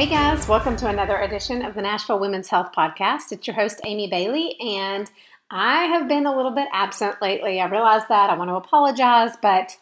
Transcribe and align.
Hey 0.00 0.06
guys, 0.06 0.48
welcome 0.48 0.76
to 0.76 0.88
another 0.88 1.18
edition 1.18 1.60
of 1.60 1.74
the 1.74 1.82
Nashville 1.82 2.18
Women's 2.18 2.48
Health 2.48 2.70
Podcast. 2.74 3.32
It's 3.32 3.46
your 3.46 3.54
host, 3.54 3.82
Aimee 3.84 4.08
Bailey, 4.08 4.58
and 4.58 5.10
I 5.50 5.84
have 5.84 6.08
been 6.08 6.24
a 6.24 6.34
little 6.34 6.52
bit 6.52 6.68
absent 6.72 7.20
lately. 7.20 7.60
I 7.60 7.68
realize 7.68 8.06
that. 8.08 8.30
I 8.30 8.34
want 8.34 8.48
to 8.48 8.54
apologize, 8.54 9.36
but 9.42 9.76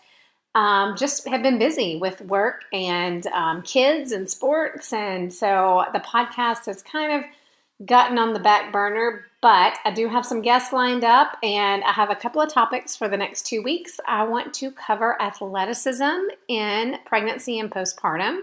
um, 0.57 0.97
just 0.97 1.29
have 1.29 1.45
been 1.45 1.61
busy 1.61 1.99
with 2.01 2.21
work 2.23 2.65
and 2.73 3.29
um, 3.29 3.63
kids 3.63 4.11
and 4.11 4.29
sports. 4.29 4.93
And 4.93 5.33
so 5.33 5.85
the 5.93 6.01
podcast 6.01 6.67
has 6.67 6.83
kind 6.83 7.13
of 7.13 7.87
gotten 7.87 8.19
on 8.19 8.33
the 8.33 8.41
back 8.41 8.73
burner, 8.73 9.25
but 9.41 9.79
I 9.85 9.93
do 9.93 10.09
have 10.09 10.27
some 10.27 10.43
guests 10.43 10.73
lined 10.73 11.05
up, 11.05 11.37
and 11.45 11.85
I 11.85 11.93
have 11.93 12.11
a 12.11 12.17
couple 12.17 12.43
of 12.43 12.53
topics 12.53 12.97
for 12.97 13.09
the 13.09 13.17
next 13.17 13.47
two 13.47 13.63
weeks. 13.63 14.01
I 14.05 14.25
want 14.25 14.53
to 14.55 14.73
cover 14.73 15.17
athleticism 15.23 16.23
in 16.49 16.97
pregnancy 17.07 17.61
and 17.61 17.71
postpartum. 17.71 18.41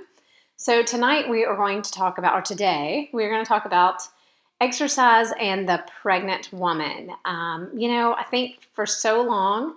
So, 0.57 0.83
tonight 0.83 1.29
we 1.29 1.43
are 1.43 1.55
going 1.57 1.81
to 1.81 1.91
talk 1.91 2.17
about, 2.17 2.33
or 2.33 2.41
today, 2.41 3.09
we're 3.11 3.29
going 3.29 3.43
to 3.43 3.47
talk 3.47 3.65
about 3.65 4.03
exercise 4.61 5.33
and 5.37 5.67
the 5.67 5.83
pregnant 6.01 6.51
woman. 6.53 7.11
Um, 7.25 7.71
you 7.75 7.89
know, 7.89 8.13
I 8.13 8.23
think 8.23 8.59
for 8.73 8.85
so 8.85 9.21
long, 9.21 9.75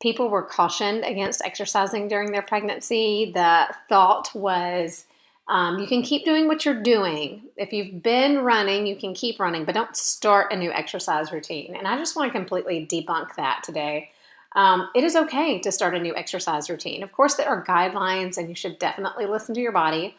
people 0.00 0.30
were 0.30 0.42
cautioned 0.42 1.04
against 1.04 1.42
exercising 1.44 2.06
during 2.06 2.30
their 2.30 2.42
pregnancy. 2.42 3.32
The 3.34 3.74
thought 3.88 4.30
was, 4.32 5.06
um, 5.48 5.80
you 5.80 5.88
can 5.88 6.02
keep 6.02 6.24
doing 6.24 6.46
what 6.46 6.64
you're 6.64 6.82
doing. 6.82 7.42
If 7.56 7.72
you've 7.72 8.00
been 8.00 8.38
running, 8.38 8.86
you 8.86 8.94
can 8.94 9.12
keep 9.12 9.40
running, 9.40 9.64
but 9.64 9.74
don't 9.74 9.96
start 9.96 10.52
a 10.52 10.56
new 10.56 10.70
exercise 10.70 11.32
routine. 11.32 11.74
And 11.74 11.88
I 11.88 11.96
just 11.98 12.14
want 12.14 12.32
to 12.32 12.38
completely 12.38 12.86
debunk 12.86 13.34
that 13.36 13.64
today. 13.64 14.10
Um, 14.54 14.88
it 14.94 15.04
is 15.04 15.16
okay 15.16 15.58
to 15.60 15.72
start 15.72 15.94
a 15.94 15.98
new 15.98 16.14
exercise 16.16 16.70
routine. 16.70 17.02
Of 17.02 17.12
course, 17.12 17.34
there 17.34 17.48
are 17.48 17.64
guidelines 17.64 18.38
and 18.38 18.48
you 18.48 18.54
should 18.54 18.78
definitely 18.78 19.26
listen 19.26 19.54
to 19.54 19.60
your 19.60 19.72
body, 19.72 20.16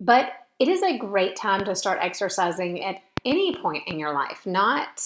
but 0.00 0.32
it 0.58 0.68
is 0.68 0.82
a 0.82 0.98
great 0.98 1.36
time 1.36 1.64
to 1.64 1.76
start 1.76 1.98
exercising 2.00 2.82
at 2.82 3.02
any 3.24 3.54
point 3.54 3.84
in 3.86 3.98
your 3.98 4.12
life, 4.12 4.46
not 4.46 5.02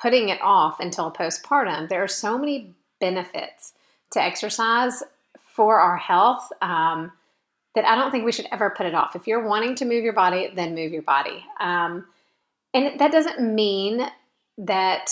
putting 0.00 0.28
it 0.28 0.40
off 0.42 0.80
until 0.80 1.12
postpartum. 1.12 1.88
There 1.88 2.02
are 2.02 2.08
so 2.08 2.36
many 2.36 2.74
benefits 3.00 3.74
to 4.12 4.22
exercise 4.22 5.02
for 5.38 5.78
our 5.78 5.96
health 5.96 6.50
um, 6.60 7.12
that 7.74 7.84
I 7.84 7.94
don't 7.94 8.10
think 8.10 8.24
we 8.24 8.32
should 8.32 8.48
ever 8.50 8.70
put 8.70 8.86
it 8.86 8.94
off. 8.94 9.14
If 9.14 9.26
you're 9.26 9.46
wanting 9.46 9.74
to 9.76 9.84
move 9.84 10.04
your 10.04 10.12
body, 10.12 10.50
then 10.54 10.74
move 10.74 10.92
your 10.92 11.02
body. 11.02 11.44
Um, 11.60 12.06
and 12.72 12.98
that 12.98 13.12
doesn't 13.12 13.40
mean 13.40 14.08
that 14.58 15.10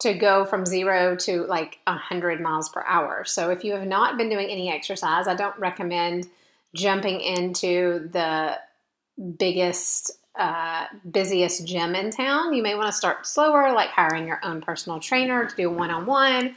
to 0.00 0.14
go 0.14 0.44
from 0.44 0.64
zero 0.64 1.16
to 1.16 1.44
like 1.44 1.78
100 1.86 2.40
miles 2.40 2.68
per 2.68 2.84
hour. 2.86 3.24
So 3.24 3.50
if 3.50 3.64
you 3.64 3.72
have 3.74 3.86
not 3.86 4.16
been 4.16 4.28
doing 4.28 4.48
any 4.48 4.72
exercise, 4.72 5.26
I 5.26 5.34
don't 5.34 5.58
recommend 5.58 6.28
jumping 6.74 7.20
into 7.20 8.08
the 8.12 8.58
biggest, 9.38 10.12
uh, 10.38 10.84
busiest 11.10 11.66
gym 11.66 11.96
in 11.96 12.10
town. 12.10 12.54
You 12.54 12.62
may 12.62 12.76
want 12.76 12.86
to 12.86 12.92
start 12.92 13.26
slower, 13.26 13.72
like 13.72 13.90
hiring 13.90 14.28
your 14.28 14.40
own 14.44 14.60
personal 14.60 15.00
trainer 15.00 15.46
to 15.46 15.56
do 15.56 15.70
one 15.70 15.90
on 15.90 16.06
one. 16.06 16.54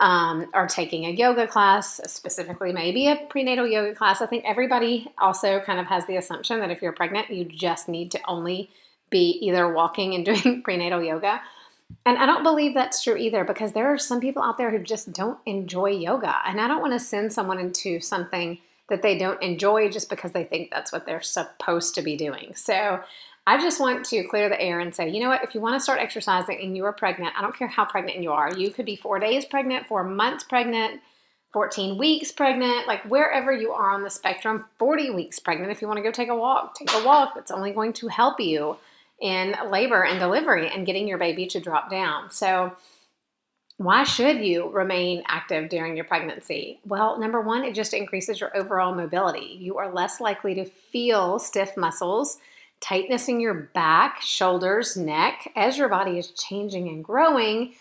or 0.00 0.66
taking 0.68 1.04
a 1.04 1.10
yoga 1.10 1.46
class, 1.46 2.00
specifically 2.06 2.72
maybe 2.72 3.08
a 3.08 3.16
prenatal 3.28 3.66
yoga 3.66 3.94
class. 3.94 4.22
I 4.22 4.26
think 4.26 4.44
everybody 4.46 5.12
also 5.18 5.60
kind 5.60 5.80
of 5.80 5.86
has 5.86 6.06
the 6.06 6.16
assumption 6.16 6.60
that 6.60 6.70
if 6.70 6.80
you're 6.80 6.92
pregnant, 6.92 7.28
you 7.30 7.44
just 7.44 7.88
need 7.88 8.12
to 8.12 8.20
only 8.26 8.70
be 9.10 9.38
either 9.42 9.70
walking 9.70 10.14
and 10.14 10.24
doing 10.42 10.62
prenatal 10.62 11.02
yoga 11.02 11.42
and 12.04 12.18
I 12.18 12.26
don't 12.26 12.42
believe 12.42 12.74
that's 12.74 13.02
true 13.02 13.16
either 13.16 13.44
because 13.44 13.72
there 13.72 13.92
are 13.92 13.98
some 13.98 14.20
people 14.20 14.42
out 14.42 14.58
there 14.58 14.70
who 14.70 14.78
just 14.78 15.12
don't 15.12 15.38
enjoy 15.46 15.90
yoga. 15.90 16.36
And 16.46 16.60
I 16.60 16.68
don't 16.68 16.80
want 16.80 16.94
to 16.94 17.00
send 17.00 17.32
someone 17.32 17.58
into 17.58 18.00
something 18.00 18.58
that 18.88 19.02
they 19.02 19.18
don't 19.18 19.42
enjoy 19.42 19.90
just 19.90 20.08
because 20.08 20.32
they 20.32 20.44
think 20.44 20.70
that's 20.70 20.92
what 20.92 21.04
they're 21.04 21.20
supposed 21.20 21.94
to 21.94 22.02
be 22.02 22.16
doing. 22.16 22.54
So 22.54 23.00
I 23.46 23.60
just 23.60 23.80
want 23.80 24.04
to 24.06 24.24
clear 24.24 24.48
the 24.48 24.60
air 24.60 24.80
and 24.80 24.94
say, 24.94 25.10
you 25.10 25.20
know 25.20 25.28
what, 25.28 25.44
if 25.44 25.54
you 25.54 25.60
want 25.60 25.74
to 25.76 25.80
start 25.80 26.00
exercising 26.00 26.58
and 26.60 26.76
you 26.76 26.84
are 26.84 26.92
pregnant, 26.92 27.34
I 27.36 27.42
don't 27.42 27.56
care 27.56 27.68
how 27.68 27.84
pregnant 27.84 28.22
you 28.22 28.32
are, 28.32 28.54
you 28.54 28.70
could 28.70 28.86
be 28.86 28.96
four 28.96 29.18
days 29.18 29.44
pregnant, 29.44 29.86
four 29.86 30.04
months 30.04 30.44
pregnant, 30.44 31.00
14 31.52 31.98
weeks 31.98 32.30
pregnant, 32.30 32.86
like 32.86 33.02
wherever 33.04 33.52
you 33.52 33.72
are 33.72 33.90
on 33.90 34.02
the 34.02 34.10
spectrum, 34.10 34.66
40 34.78 35.10
weeks 35.10 35.38
pregnant. 35.38 35.72
If 35.72 35.80
you 35.80 35.88
want 35.88 35.96
to 35.98 36.02
go 36.02 36.10
take 36.10 36.28
a 36.28 36.36
walk, 36.36 36.74
take 36.74 36.92
a 36.92 37.04
walk. 37.04 37.34
That's 37.34 37.50
only 37.50 37.72
going 37.72 37.94
to 37.94 38.08
help 38.08 38.38
you 38.38 38.76
in 39.20 39.54
labor 39.70 40.04
and 40.04 40.18
delivery 40.18 40.68
and 40.68 40.86
getting 40.86 41.08
your 41.08 41.18
baby 41.18 41.46
to 41.48 41.60
drop 41.60 41.90
down. 41.90 42.30
So, 42.30 42.76
why 43.78 44.02
should 44.02 44.38
you 44.38 44.70
remain 44.70 45.22
active 45.28 45.68
during 45.68 45.94
your 45.94 46.04
pregnancy? 46.04 46.80
Well, 46.84 47.20
number 47.20 47.40
one, 47.40 47.62
it 47.62 47.76
just 47.76 47.94
increases 47.94 48.40
your 48.40 48.56
overall 48.56 48.92
mobility. 48.92 49.56
You 49.60 49.78
are 49.78 49.92
less 49.92 50.20
likely 50.20 50.52
to 50.56 50.64
feel 50.64 51.38
stiff 51.38 51.76
muscles, 51.76 52.38
tightness 52.80 53.28
in 53.28 53.38
your 53.38 53.54
back, 53.54 54.20
shoulders, 54.20 54.96
neck. 54.96 55.52
As 55.54 55.78
your 55.78 55.88
body 55.88 56.18
is 56.18 56.32
changing 56.32 56.88
and 56.88 57.04
growing, 57.04 57.74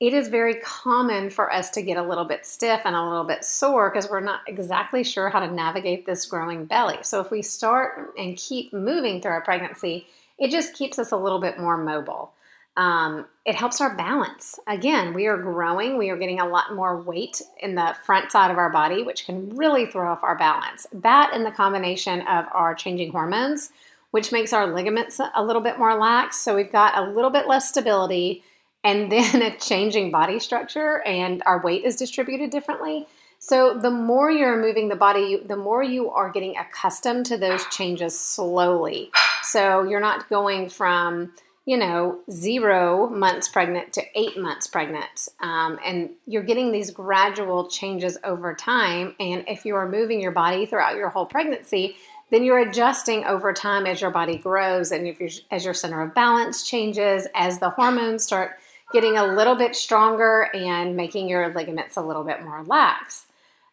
it 0.00 0.14
is 0.14 0.28
very 0.28 0.54
common 0.56 1.28
for 1.28 1.52
us 1.52 1.68
to 1.70 1.82
get 1.82 1.98
a 1.98 2.02
little 2.02 2.24
bit 2.24 2.46
stiff 2.46 2.80
and 2.86 2.96
a 2.96 3.04
little 3.04 3.24
bit 3.24 3.44
sore 3.44 3.90
because 3.90 4.08
we're 4.10 4.20
not 4.20 4.40
exactly 4.46 5.04
sure 5.04 5.28
how 5.28 5.40
to 5.40 5.52
navigate 5.52 6.06
this 6.06 6.24
growing 6.24 6.64
belly. 6.64 6.98
So, 7.02 7.20
if 7.20 7.30
we 7.30 7.42
start 7.42 8.14
and 8.16 8.34
keep 8.38 8.72
moving 8.72 9.20
through 9.20 9.32
our 9.32 9.42
pregnancy, 9.42 10.06
it 10.38 10.50
just 10.50 10.74
keeps 10.74 10.98
us 10.98 11.12
a 11.12 11.16
little 11.16 11.40
bit 11.40 11.58
more 11.58 11.76
mobile. 11.76 12.32
Um, 12.76 13.26
it 13.44 13.54
helps 13.54 13.80
our 13.80 13.94
balance. 13.94 14.58
Again, 14.66 15.14
we 15.14 15.26
are 15.26 15.36
growing, 15.36 15.96
we 15.96 16.10
are 16.10 16.16
getting 16.16 16.40
a 16.40 16.48
lot 16.48 16.74
more 16.74 17.00
weight 17.00 17.40
in 17.60 17.76
the 17.76 17.94
front 18.04 18.32
side 18.32 18.50
of 18.50 18.58
our 18.58 18.70
body, 18.70 19.04
which 19.04 19.26
can 19.26 19.50
really 19.56 19.86
throw 19.86 20.10
off 20.10 20.24
our 20.24 20.36
balance. 20.36 20.86
That 20.92 21.30
and 21.32 21.46
the 21.46 21.52
combination 21.52 22.22
of 22.22 22.46
our 22.52 22.74
changing 22.74 23.12
hormones, 23.12 23.70
which 24.10 24.32
makes 24.32 24.52
our 24.52 24.66
ligaments 24.66 25.20
a 25.34 25.44
little 25.44 25.62
bit 25.62 25.78
more 25.78 25.94
lax. 25.94 26.40
So 26.40 26.56
we've 26.56 26.72
got 26.72 26.98
a 26.98 27.10
little 27.10 27.30
bit 27.30 27.46
less 27.46 27.68
stability 27.68 28.42
and 28.82 29.10
then 29.10 29.42
a 29.42 29.56
changing 29.56 30.10
body 30.10 30.40
structure, 30.40 31.00
and 31.06 31.42
our 31.46 31.62
weight 31.62 31.84
is 31.84 31.96
distributed 31.96 32.50
differently. 32.50 33.06
So 33.46 33.78
the 33.78 33.90
more 33.90 34.30
you're 34.30 34.58
moving 34.58 34.88
the 34.88 34.96
body, 34.96 35.36
the 35.36 35.54
more 35.54 35.82
you 35.82 36.08
are 36.08 36.32
getting 36.32 36.56
accustomed 36.56 37.26
to 37.26 37.36
those 37.36 37.62
changes 37.66 38.18
slowly. 38.18 39.10
So 39.42 39.82
you're 39.82 40.00
not 40.00 40.30
going 40.30 40.70
from, 40.70 41.30
you 41.66 41.76
know, 41.76 42.20
zero 42.30 43.06
months 43.10 43.48
pregnant 43.48 43.92
to 43.92 44.02
eight 44.14 44.38
months 44.38 44.66
pregnant. 44.66 45.28
Um, 45.40 45.78
and 45.84 46.08
you're 46.26 46.42
getting 46.42 46.72
these 46.72 46.90
gradual 46.90 47.68
changes 47.68 48.16
over 48.24 48.54
time. 48.54 49.14
And 49.20 49.44
if 49.46 49.66
you 49.66 49.76
are 49.76 49.86
moving 49.86 50.22
your 50.22 50.32
body 50.32 50.64
throughout 50.64 50.96
your 50.96 51.10
whole 51.10 51.26
pregnancy, 51.26 51.96
then 52.30 52.44
you're 52.44 52.66
adjusting 52.66 53.26
over 53.26 53.52
time 53.52 53.84
as 53.84 54.00
your 54.00 54.10
body 54.10 54.38
grows 54.38 54.90
and 54.90 55.06
if 55.06 55.20
as 55.50 55.66
your 55.66 55.74
center 55.74 56.00
of 56.00 56.14
balance 56.14 56.66
changes, 56.66 57.28
as 57.34 57.58
the 57.58 57.68
hormones 57.68 58.24
start 58.24 58.52
getting 58.94 59.18
a 59.18 59.26
little 59.26 59.54
bit 59.54 59.76
stronger 59.76 60.48
and 60.54 60.96
making 60.96 61.28
your 61.28 61.52
ligaments 61.52 61.98
a 61.98 62.02
little 62.02 62.24
bit 62.24 62.42
more 62.42 62.64
lax. 62.64 63.26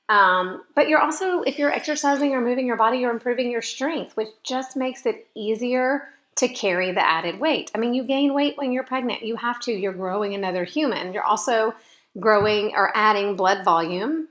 Um, 0.09 0.63
but 0.75 0.89
you're 0.89 0.99
also, 0.99 1.41
if 1.41 1.57
you're 1.57 1.71
exercising 1.71 2.33
or 2.33 2.41
moving 2.41 2.67
your 2.67 2.75
body, 2.75 2.97
you're 2.97 3.11
improving 3.11 3.49
your 3.49 3.61
strength, 3.61 4.17
which 4.17 4.29
just 4.43 4.75
makes 4.75 5.05
it 5.05 5.27
easier 5.35 6.09
to 6.35 6.47
carry 6.47 6.91
the 6.91 7.05
added 7.05 7.39
weight. 7.39 7.71
I 7.75 7.77
mean, 7.77 7.93
you 7.93 8.03
gain 8.03 8.33
weight 8.33 8.57
when 8.57 8.71
you're 8.71 8.83
pregnant. 8.83 9.23
You 9.23 9.35
have 9.37 9.59
to. 9.61 9.71
You're 9.71 9.93
growing 9.93 10.33
another 10.33 10.63
human. 10.63 11.13
You're 11.13 11.23
also 11.23 11.73
growing 12.19 12.73
or 12.75 12.91
adding 12.95 13.35
blood 13.35 13.63
volume 13.63 14.27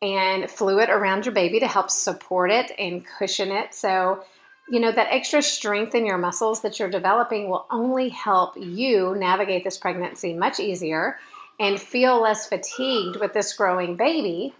and 0.00 0.48
fluid 0.50 0.88
around 0.88 1.24
your 1.24 1.34
baby 1.34 1.58
to 1.60 1.66
help 1.66 1.90
support 1.90 2.50
it 2.50 2.70
and 2.78 3.04
cushion 3.18 3.50
it. 3.50 3.74
So, 3.74 4.24
you 4.70 4.78
know, 4.78 4.92
that 4.92 5.08
extra 5.10 5.42
strength 5.42 5.94
in 5.94 6.06
your 6.06 6.18
muscles 6.18 6.60
that 6.62 6.78
you're 6.78 6.90
developing 6.90 7.48
will 7.48 7.66
only 7.70 8.08
help 8.08 8.56
you 8.56 9.16
navigate 9.16 9.64
this 9.64 9.78
pregnancy 9.78 10.34
much 10.34 10.60
easier 10.60 11.18
and 11.58 11.80
feel 11.80 12.20
less 12.20 12.48
fatigued 12.48 13.16
with 13.16 13.32
this 13.32 13.52
growing 13.52 13.96
baby 13.96 14.54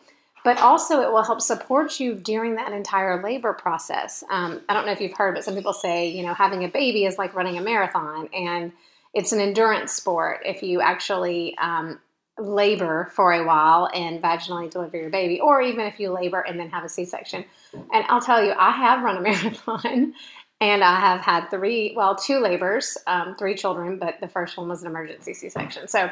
but 0.49 0.61
also 0.61 1.03
it 1.03 1.12
will 1.12 1.23
help 1.23 1.43
support 1.43 2.00
you 2.00 2.15
during 2.15 2.55
that 2.55 2.73
entire 2.73 3.23
labor 3.23 3.53
process. 3.53 4.25
Um, 4.31 4.62
I 4.67 4.73
don't 4.73 4.87
know 4.87 4.93
if 4.93 4.99
you've 4.99 5.12
heard, 5.12 5.35
but 5.35 5.45
some 5.45 5.55
people 5.55 5.75
say, 5.75 6.09
you 6.09 6.23
know, 6.23 6.33
having 6.33 6.65
a 6.65 6.69
baby 6.69 7.05
is 7.05 7.19
like 7.19 7.35
running 7.35 7.59
a 7.59 7.61
marathon 7.61 8.31
and 8.33 8.73
it's 9.12 9.33
an 9.33 9.41
endurance 9.41 9.93
sport. 9.93 10.41
If 10.47 10.62
you 10.62 10.81
actually 10.81 11.55
um, 11.59 12.00
labor 12.39 13.11
for 13.12 13.35
a 13.35 13.45
while 13.45 13.91
and 13.93 14.23
vaginally 14.23 14.71
deliver 14.71 14.97
your 14.97 15.11
baby, 15.11 15.39
or 15.39 15.61
even 15.61 15.85
if 15.85 16.00
you 16.00 16.11
labor 16.11 16.41
and 16.41 16.59
then 16.59 16.71
have 16.71 16.83
a 16.83 16.89
C 16.89 17.05
section. 17.05 17.45
And 17.75 18.06
I'll 18.09 18.23
tell 18.23 18.43
you, 18.43 18.55
I 18.56 18.71
have 18.71 19.03
run 19.03 19.19
a 19.19 19.21
marathon 19.31 20.15
and 20.62 20.83
I 20.83 20.99
have 20.99 21.21
had 21.21 21.50
three, 21.50 21.93
well, 21.95 22.17
two 22.17 22.41
labors, 22.41 22.97
um, 23.06 23.37
three 23.39 23.55
children, 23.55 23.99
but 23.99 24.15
the 24.23 24.29
first 24.29 24.56
one 24.56 24.67
was 24.67 24.81
an 24.81 24.89
emergency 24.89 25.35
C 25.35 25.50
section. 25.50 25.89
So 25.89 26.09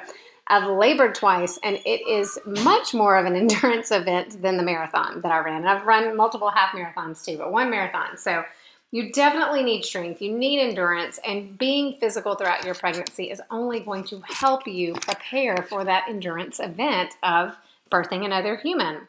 I've 0.48 0.68
labored 0.68 1.14
twice, 1.14 1.58
and 1.62 1.80
it 1.84 2.06
is 2.08 2.38
much 2.46 2.94
more 2.94 3.16
of 3.16 3.26
an 3.26 3.36
endurance 3.36 3.90
event 3.90 4.40
than 4.42 4.56
the 4.56 4.62
marathon 4.62 5.20
that 5.22 5.32
I 5.32 5.38
ran. 5.38 5.62
And 5.62 5.68
I've 5.68 5.86
run 5.86 6.16
multiple 6.16 6.50
half 6.50 6.70
marathons 6.70 7.24
too, 7.24 7.38
but 7.38 7.52
one 7.52 7.70
marathon. 7.70 8.16
So 8.16 8.44
you 8.92 9.12
definitely 9.12 9.64
need 9.64 9.84
strength, 9.84 10.22
you 10.22 10.32
need 10.32 10.60
endurance, 10.60 11.18
and 11.26 11.58
being 11.58 11.96
physical 11.98 12.36
throughout 12.36 12.64
your 12.64 12.74
pregnancy 12.74 13.30
is 13.30 13.42
only 13.50 13.80
going 13.80 14.04
to 14.04 14.20
help 14.20 14.66
you 14.66 14.94
prepare 14.94 15.66
for 15.68 15.84
that 15.84 16.08
endurance 16.08 16.60
event 16.60 17.14
of 17.22 17.56
birthing 17.90 18.24
another 18.24 18.56
human. 18.56 19.00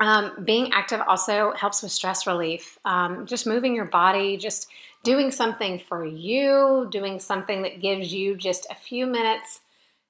Um, 0.00 0.44
being 0.44 0.72
active 0.72 1.00
also 1.06 1.52
helps 1.56 1.82
with 1.82 1.90
stress 1.92 2.26
relief. 2.26 2.78
Um, 2.84 3.26
just 3.26 3.46
moving 3.46 3.74
your 3.74 3.84
body, 3.84 4.36
just 4.36 4.68
doing 5.02 5.30
something 5.30 5.78
for 5.78 6.04
you, 6.04 6.88
doing 6.90 7.18
something 7.18 7.62
that 7.62 7.80
gives 7.80 8.12
you 8.12 8.36
just 8.36 8.66
a 8.70 8.74
few 8.74 9.06
minutes 9.06 9.60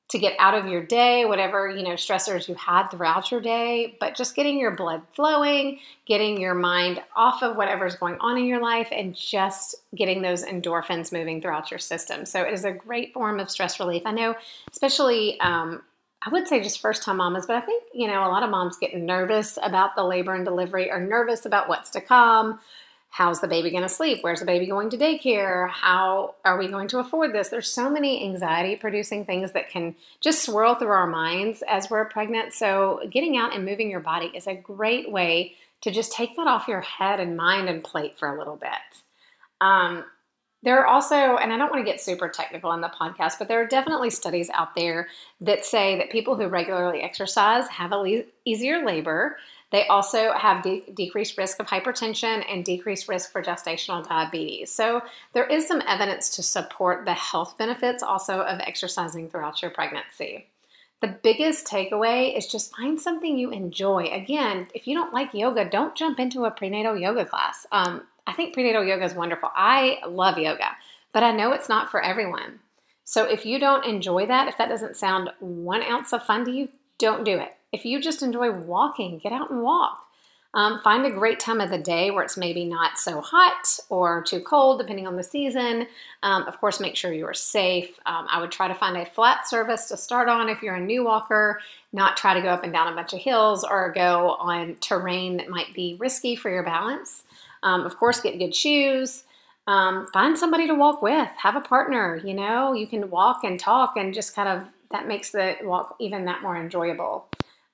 to 0.08 0.18
get 0.18 0.34
out 0.38 0.54
of 0.54 0.66
your 0.66 0.82
day, 0.82 1.26
whatever, 1.26 1.68
you 1.68 1.82
know, 1.82 1.90
stressors 1.90 2.48
you 2.48 2.54
had 2.54 2.88
throughout 2.88 3.30
your 3.30 3.42
day, 3.42 3.94
but 4.00 4.14
just 4.14 4.34
getting 4.34 4.58
your 4.58 4.70
blood 4.70 5.02
flowing, 5.12 5.78
getting 6.06 6.40
your 6.40 6.54
mind 6.54 7.02
off 7.14 7.42
of 7.42 7.56
whatever's 7.56 7.94
going 7.96 8.16
on 8.20 8.38
in 8.38 8.46
your 8.46 8.60
life 8.60 8.88
and 8.90 9.14
just 9.14 9.74
getting 9.94 10.22
those 10.22 10.44
endorphins 10.44 11.12
moving 11.12 11.42
throughout 11.42 11.70
your 11.70 11.78
system. 11.78 12.24
So 12.24 12.42
it 12.42 12.54
is 12.54 12.64
a 12.64 12.72
great 12.72 13.12
form 13.12 13.38
of 13.38 13.50
stress 13.50 13.78
relief. 13.78 14.02
I 14.06 14.12
know, 14.12 14.34
especially 14.72 15.38
um, 15.40 15.82
I 16.22 16.30
would 16.30 16.48
say 16.48 16.62
just 16.62 16.80
first 16.80 17.02
time 17.02 17.18
mamas, 17.18 17.44
but 17.46 17.56
I 17.56 17.60
think, 17.60 17.84
you 17.92 18.06
know, 18.06 18.26
a 18.26 18.28
lot 18.28 18.42
of 18.42 18.50
moms 18.50 18.78
get 18.78 18.96
nervous 18.96 19.58
about 19.62 19.94
the 19.94 20.04
labor 20.04 20.34
and 20.34 20.44
delivery 20.44 20.90
or 20.90 21.00
nervous 21.00 21.44
about 21.44 21.68
what's 21.68 21.90
to 21.90 22.00
come 22.00 22.60
how's 23.10 23.40
the 23.40 23.48
baby 23.48 23.70
going 23.70 23.82
to 23.82 23.88
sleep? 23.88 24.18
Where's 24.22 24.40
the 24.40 24.46
baby 24.46 24.66
going 24.66 24.90
to 24.90 24.96
daycare? 24.96 25.68
How 25.70 26.34
are 26.44 26.58
we 26.58 26.68
going 26.68 26.88
to 26.88 26.98
afford 26.98 27.34
this? 27.34 27.48
There's 27.48 27.70
so 27.70 27.90
many 27.90 28.24
anxiety 28.24 28.76
producing 28.76 29.24
things 29.24 29.52
that 29.52 29.70
can 29.70 29.94
just 30.20 30.44
swirl 30.44 30.74
through 30.74 30.88
our 30.88 31.06
minds 31.06 31.62
as 31.68 31.90
we're 31.90 32.04
pregnant. 32.04 32.52
So, 32.52 33.00
getting 33.10 33.36
out 33.36 33.54
and 33.54 33.64
moving 33.64 33.90
your 33.90 34.00
body 34.00 34.30
is 34.34 34.46
a 34.46 34.54
great 34.54 35.10
way 35.10 35.54
to 35.80 35.90
just 35.90 36.12
take 36.12 36.36
that 36.36 36.46
off 36.46 36.68
your 36.68 36.80
head 36.80 37.20
and 37.20 37.36
mind 37.36 37.68
and 37.68 37.82
plate 37.82 38.18
for 38.18 38.28
a 38.28 38.38
little 38.38 38.56
bit. 38.56 39.02
Um, 39.60 40.04
there 40.62 40.80
are 40.80 40.86
also, 40.86 41.14
and 41.14 41.52
I 41.52 41.56
don't 41.56 41.70
want 41.70 41.84
to 41.84 41.90
get 41.90 42.00
super 42.00 42.28
technical 42.28 42.72
in 42.72 42.80
the 42.80 42.88
podcast, 42.88 43.38
but 43.38 43.46
there 43.46 43.62
are 43.62 43.66
definitely 43.66 44.10
studies 44.10 44.50
out 44.50 44.74
there 44.74 45.08
that 45.40 45.64
say 45.64 45.96
that 45.98 46.10
people 46.10 46.34
who 46.34 46.48
regularly 46.48 47.00
exercise 47.00 47.68
have 47.68 47.92
a 47.92 47.96
le- 47.96 48.24
easier 48.44 48.84
labor. 48.84 49.36
They 49.70 49.86
also 49.86 50.32
have 50.32 50.62
de- 50.62 50.84
decreased 50.94 51.36
risk 51.36 51.60
of 51.60 51.66
hypertension 51.66 52.44
and 52.50 52.64
decreased 52.64 53.08
risk 53.08 53.30
for 53.32 53.42
gestational 53.42 54.06
diabetes. 54.06 54.70
So 54.70 55.02
there 55.34 55.46
is 55.46 55.68
some 55.68 55.82
evidence 55.86 56.30
to 56.36 56.42
support 56.42 57.04
the 57.04 57.14
health 57.14 57.58
benefits 57.58 58.02
also 58.02 58.40
of 58.40 58.60
exercising 58.60 59.28
throughout 59.28 59.60
your 59.60 59.70
pregnancy. 59.70 60.46
The 61.00 61.16
biggest 61.22 61.66
takeaway 61.66 62.36
is 62.36 62.46
just 62.46 62.74
find 62.74 63.00
something 63.00 63.38
you 63.38 63.50
enjoy. 63.50 64.08
Again, 64.10 64.68
if 64.74 64.86
you 64.88 64.96
don't 64.96 65.14
like 65.14 65.32
yoga, 65.34 65.68
don't 65.68 65.94
jump 65.94 66.18
into 66.18 66.44
a 66.44 66.50
prenatal 66.50 66.96
yoga 66.96 67.24
class. 67.24 67.66
Um, 67.70 68.02
I 68.26 68.32
think 68.32 68.54
prenatal 68.54 68.84
yoga 68.84 69.04
is 69.04 69.14
wonderful. 69.14 69.50
I 69.54 69.98
love 70.08 70.38
yoga, 70.38 70.76
but 71.12 71.22
I 71.22 71.30
know 71.30 71.52
it's 71.52 71.68
not 71.68 71.90
for 71.90 72.02
everyone. 72.02 72.60
So 73.04 73.24
if 73.24 73.46
you 73.46 73.58
don't 73.58 73.86
enjoy 73.86 74.26
that, 74.26 74.48
if 74.48 74.58
that 74.58 74.68
doesn't 74.68 74.96
sound 74.96 75.30
one 75.40 75.82
ounce 75.82 76.12
of 76.12 76.24
fun 76.24 76.44
to 76.46 76.50
you, 76.50 76.68
don't 76.98 77.24
do 77.24 77.38
it. 77.38 77.54
If 77.72 77.84
you 77.84 78.00
just 78.00 78.22
enjoy 78.22 78.50
walking, 78.50 79.18
get 79.18 79.32
out 79.32 79.50
and 79.50 79.62
walk. 79.62 80.04
Um, 80.54 80.80
find 80.80 81.04
a 81.04 81.10
great 81.10 81.38
time 81.38 81.60
of 81.60 81.68
the 81.68 81.78
day 81.78 82.10
where 82.10 82.24
it's 82.24 82.38
maybe 82.38 82.64
not 82.64 82.98
so 82.98 83.20
hot 83.20 83.78
or 83.90 84.22
too 84.22 84.40
cold, 84.40 84.80
depending 84.80 85.06
on 85.06 85.16
the 85.16 85.22
season. 85.22 85.86
Um, 86.22 86.44
of 86.44 86.58
course, 86.58 86.80
make 86.80 86.96
sure 86.96 87.12
you 87.12 87.26
are 87.26 87.34
safe. 87.34 88.00
Um, 88.06 88.26
I 88.30 88.40
would 88.40 88.50
try 88.50 88.66
to 88.66 88.74
find 88.74 88.96
a 88.96 89.04
flat 89.04 89.46
surface 89.46 89.88
to 89.88 89.98
start 89.98 90.28
on 90.28 90.48
if 90.48 90.62
you're 90.62 90.76
a 90.76 90.80
new 90.80 91.04
walker, 91.04 91.60
not 91.92 92.16
try 92.16 92.32
to 92.32 92.40
go 92.40 92.48
up 92.48 92.64
and 92.64 92.72
down 92.72 92.90
a 92.90 92.96
bunch 92.96 93.12
of 93.12 93.20
hills 93.20 93.62
or 93.62 93.92
go 93.92 94.36
on 94.40 94.76
terrain 94.80 95.36
that 95.36 95.50
might 95.50 95.74
be 95.74 95.98
risky 96.00 96.34
for 96.34 96.50
your 96.50 96.62
balance. 96.62 97.24
Um, 97.62 97.82
of 97.82 97.98
course, 97.98 98.20
get 98.22 98.38
good 98.38 98.54
shoes. 98.54 99.24
Um, 99.66 100.06
find 100.14 100.38
somebody 100.38 100.66
to 100.66 100.74
walk 100.74 101.02
with, 101.02 101.28
have 101.36 101.56
a 101.56 101.60
partner. 101.60 102.22
You 102.24 102.32
know, 102.32 102.72
you 102.72 102.86
can 102.86 103.10
walk 103.10 103.44
and 103.44 103.60
talk 103.60 103.98
and 103.98 104.14
just 104.14 104.34
kind 104.34 104.48
of 104.48 104.66
that 104.90 105.06
makes 105.06 105.30
the 105.32 105.56
walk 105.62 105.96
even 106.00 106.24
that 106.24 106.42
more 106.42 106.56
enjoyable. 106.56 107.28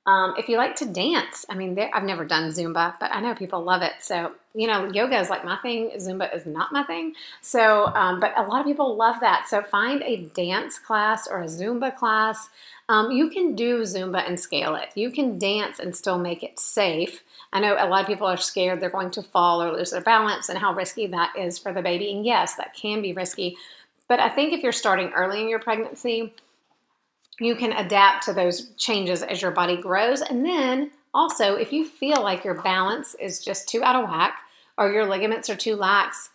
Um, 0.07 0.35
if 0.37 0.51
you 0.51 0.59
like 0.59 0.77
to 0.77 0.87
dance, 0.87 1.47
I 1.49 1.55
mean, 1.55 1.79
I've 1.79 2.05
never 2.05 2.27
done 2.27 2.51
Zumba, 2.51 2.95
but 3.01 3.11
I 3.11 3.21
know 3.21 3.35
people 3.35 3.63
love 3.63 3.81
it. 3.81 3.93
So, 4.01 4.33
you 4.55 4.67
know, 4.67 4.93
yoga 4.93 5.19
is 5.19 5.31
like 5.31 5.47
my 5.47 5.57
thing, 5.57 5.93
Zumba 5.97 6.35
is 6.37 6.45
not 6.45 6.73
my 6.73 6.83
thing. 6.83 7.15
So, 7.41 7.87
um, 7.87 8.21
but 8.21 8.35
a 8.37 8.43
lot 8.43 8.61
of 8.61 8.67
people 8.67 8.97
love 8.97 9.21
that. 9.21 9.49
So, 9.49 9.63
find 9.63 10.03
a 10.03 10.27
dance 10.35 10.79
class 10.79 11.27
or 11.27 11.41
a 11.41 11.47
Zumba 11.47 11.97
class. 11.97 12.51
Um, 12.91 13.13
you 13.13 13.31
can 13.31 13.55
do 13.55 13.81
Zumba 13.81 14.29
and 14.29 14.39
scale 14.39 14.75
it. 14.75 14.91
You 14.95 15.11
can 15.11 15.39
dance 15.39 15.79
and 15.79 15.97
still 15.97 16.19
make 16.19 16.43
it 16.43 16.59
safe. 16.59 17.23
I 17.51 17.61
know 17.61 17.75
a 17.79 17.89
lot 17.89 18.03
of 18.03 18.07
people 18.07 18.27
are 18.27 18.37
scared 18.37 18.81
they're 18.81 18.91
going 18.91 19.13
to 19.13 19.23
fall 19.23 19.63
or 19.63 19.73
lose 19.73 19.93
their 19.93 20.03
balance 20.03 20.51
and 20.51 20.59
how 20.59 20.75
risky 20.75 21.07
that 21.07 21.35
is 21.39 21.59
for 21.59 21.73
the 21.73 21.81
baby. 21.81 22.13
And 22.13 22.27
yes, 22.27 22.57
that 22.57 22.75
can 22.75 23.01
be 23.01 23.15
risky. 23.15 23.57
But 24.07 24.21
I 24.21 24.29
think 24.29 24.53
if 24.53 24.63
you're 24.63 24.73
starting 24.73 25.13
early 25.15 25.41
in 25.41 25.49
your 25.49 25.61
pregnancy, 25.61 26.35
you 27.41 27.57
can 27.57 27.73
adapt 27.73 28.25
to 28.25 28.33
those 28.33 28.71
changes 28.77 29.23
as 29.23 29.43
your 29.43 29.51
body 29.51 29.77
grows. 29.77 30.21
And 30.23 30.45
then 30.45 30.91
also, 31.13 31.55
if 31.55 31.73
you 31.73 31.85
feel 31.85 32.23
like 32.23 32.45
your 32.45 32.63
balance 32.63 33.15
is 33.15 33.45
just 33.45 33.69
too 33.69 33.83
out 33.83 34.03
of 34.03 34.09
whack 34.09 34.39
or 34.79 34.93
your 34.93 35.07
ligaments 35.07 35.51
are 35.51 35.57
too 35.57 35.77
lax, 35.77 36.31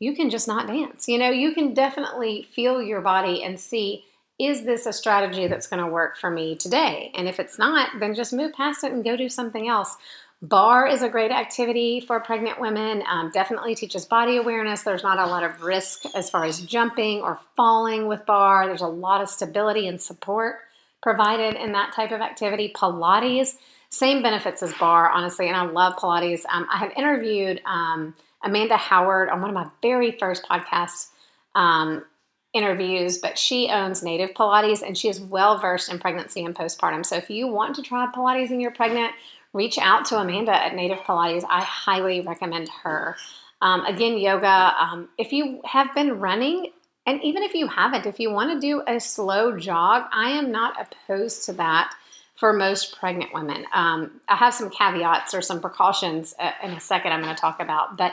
you 0.00 0.14
can 0.14 0.30
just 0.30 0.48
not 0.48 0.66
dance. 0.66 1.08
You 1.08 1.18
know, 1.18 1.30
you 1.30 1.54
can 1.54 1.74
definitely 1.74 2.48
feel 2.54 2.82
your 2.82 3.00
body 3.00 3.42
and 3.42 3.58
see 3.58 4.04
is 4.38 4.64
this 4.64 4.86
a 4.86 4.92
strategy 4.92 5.48
that's 5.48 5.66
going 5.66 5.84
to 5.84 5.90
work 5.90 6.16
for 6.16 6.30
me 6.30 6.54
today? 6.54 7.10
And 7.16 7.26
if 7.26 7.40
it's 7.40 7.58
not, 7.58 7.90
then 7.98 8.14
just 8.14 8.32
move 8.32 8.52
past 8.52 8.84
it 8.84 8.92
and 8.92 9.02
go 9.02 9.16
do 9.16 9.28
something 9.28 9.68
else. 9.68 9.96
Barre 10.40 10.86
is 10.86 11.02
a 11.02 11.08
great 11.08 11.32
activity 11.32 12.00
for 12.00 12.20
pregnant 12.20 12.60
women. 12.60 13.02
Um, 13.08 13.30
definitely 13.32 13.74
teaches 13.74 14.04
body 14.04 14.36
awareness. 14.36 14.82
There's 14.82 15.02
not 15.02 15.18
a 15.18 15.26
lot 15.26 15.42
of 15.42 15.62
risk 15.62 16.04
as 16.14 16.30
far 16.30 16.44
as 16.44 16.60
jumping 16.60 17.22
or 17.22 17.40
falling 17.56 18.06
with 18.06 18.24
barre. 18.24 18.66
There's 18.66 18.80
a 18.80 18.86
lot 18.86 19.20
of 19.20 19.28
stability 19.28 19.88
and 19.88 20.00
support 20.00 20.60
provided 21.02 21.56
in 21.56 21.72
that 21.72 21.92
type 21.92 22.12
of 22.12 22.20
activity. 22.20 22.72
Pilates, 22.74 23.56
same 23.90 24.22
benefits 24.22 24.62
as 24.62 24.72
barre, 24.74 25.10
honestly, 25.10 25.48
and 25.48 25.56
I 25.56 25.62
love 25.62 25.96
Pilates. 25.96 26.42
Um, 26.48 26.68
I 26.72 26.78
have 26.78 26.92
interviewed 26.96 27.60
um, 27.64 28.14
Amanda 28.44 28.76
Howard 28.76 29.30
on 29.30 29.40
one 29.40 29.50
of 29.50 29.54
my 29.54 29.68
very 29.82 30.12
first 30.12 30.44
podcast 30.48 31.08
um, 31.56 32.04
interviews, 32.52 33.18
but 33.18 33.36
she 33.36 33.68
owns 33.70 34.02
Native 34.02 34.30
Pilates 34.30 34.82
and 34.82 34.96
she 34.96 35.08
is 35.08 35.20
well 35.20 35.58
versed 35.58 35.90
in 35.90 35.98
pregnancy 35.98 36.44
and 36.44 36.54
postpartum. 36.54 37.04
So 37.04 37.16
if 37.16 37.28
you 37.28 37.48
want 37.48 37.74
to 37.76 37.82
try 37.82 38.06
Pilates 38.14 38.50
and 38.50 38.62
you're 38.62 38.70
pregnant, 38.70 39.12
reach 39.58 39.76
out 39.76 40.04
to 40.06 40.16
Amanda 40.16 40.54
at 40.54 40.74
Native 40.74 40.98
Pilates. 40.98 41.44
I 41.50 41.62
highly 41.62 42.20
recommend 42.20 42.68
her. 42.84 43.16
Um, 43.60 43.84
again, 43.84 44.16
yoga. 44.16 44.72
Um, 44.78 45.08
if 45.18 45.32
you 45.32 45.60
have 45.64 45.92
been 45.96 46.20
running, 46.20 46.70
and 47.06 47.20
even 47.24 47.42
if 47.42 47.54
you 47.54 47.66
haven't, 47.66 48.06
if 48.06 48.20
you 48.20 48.30
want 48.30 48.52
to 48.52 48.60
do 48.60 48.82
a 48.86 49.00
slow 49.00 49.58
jog, 49.58 50.04
I 50.12 50.30
am 50.30 50.52
not 50.52 50.74
opposed 50.80 51.44
to 51.46 51.52
that 51.54 51.92
for 52.36 52.52
most 52.52 52.96
pregnant 53.00 53.34
women. 53.34 53.64
Um, 53.72 54.20
I 54.28 54.36
have 54.36 54.54
some 54.54 54.70
caveats 54.70 55.34
or 55.34 55.42
some 55.42 55.60
precautions 55.60 56.34
uh, 56.38 56.52
in 56.62 56.70
a 56.70 56.80
second 56.80 57.10
I'm 57.12 57.22
going 57.22 57.34
to 57.34 57.40
talk 57.40 57.60
about, 57.60 57.96
but 57.96 58.12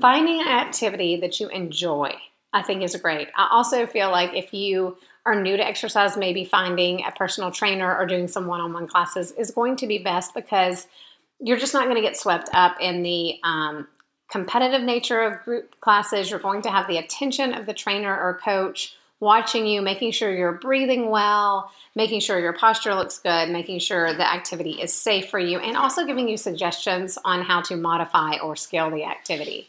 finding 0.00 0.40
an 0.40 0.46
activity 0.46 1.18
that 1.20 1.40
you 1.40 1.48
enjoy, 1.48 2.14
I 2.56 2.62
think 2.62 2.82
is 2.82 2.96
great. 2.96 3.28
I 3.36 3.48
also 3.50 3.86
feel 3.86 4.10
like 4.10 4.32
if 4.32 4.54
you 4.54 4.96
are 5.26 5.38
new 5.38 5.58
to 5.58 5.66
exercise, 5.66 6.16
maybe 6.16 6.42
finding 6.42 7.04
a 7.04 7.10
personal 7.10 7.50
trainer 7.50 7.94
or 7.94 8.06
doing 8.06 8.28
some 8.28 8.46
one 8.46 8.62
on 8.62 8.72
one 8.72 8.88
classes 8.88 9.32
is 9.32 9.50
going 9.50 9.76
to 9.76 9.86
be 9.86 9.98
best 9.98 10.32
because 10.32 10.86
you're 11.38 11.58
just 11.58 11.74
not 11.74 11.84
going 11.84 11.96
to 11.96 12.02
get 12.02 12.16
swept 12.16 12.48
up 12.54 12.78
in 12.80 13.02
the 13.02 13.34
um, 13.44 13.86
competitive 14.30 14.80
nature 14.80 15.20
of 15.20 15.42
group 15.44 15.78
classes. 15.82 16.30
You're 16.30 16.38
going 16.38 16.62
to 16.62 16.70
have 16.70 16.88
the 16.88 16.96
attention 16.96 17.52
of 17.52 17.66
the 17.66 17.74
trainer 17.74 18.18
or 18.18 18.40
coach 18.42 18.96
watching 19.20 19.66
you, 19.66 19.82
making 19.82 20.12
sure 20.12 20.34
you're 20.34 20.52
breathing 20.52 21.10
well, 21.10 21.70
making 21.94 22.20
sure 22.20 22.40
your 22.40 22.54
posture 22.54 22.94
looks 22.94 23.18
good, 23.18 23.50
making 23.50 23.80
sure 23.80 24.14
the 24.14 24.32
activity 24.32 24.80
is 24.80 24.94
safe 24.94 25.28
for 25.28 25.38
you, 25.38 25.58
and 25.58 25.76
also 25.76 26.06
giving 26.06 26.26
you 26.26 26.38
suggestions 26.38 27.18
on 27.22 27.42
how 27.42 27.60
to 27.60 27.76
modify 27.76 28.38
or 28.38 28.56
scale 28.56 28.90
the 28.90 29.04
activity. 29.04 29.68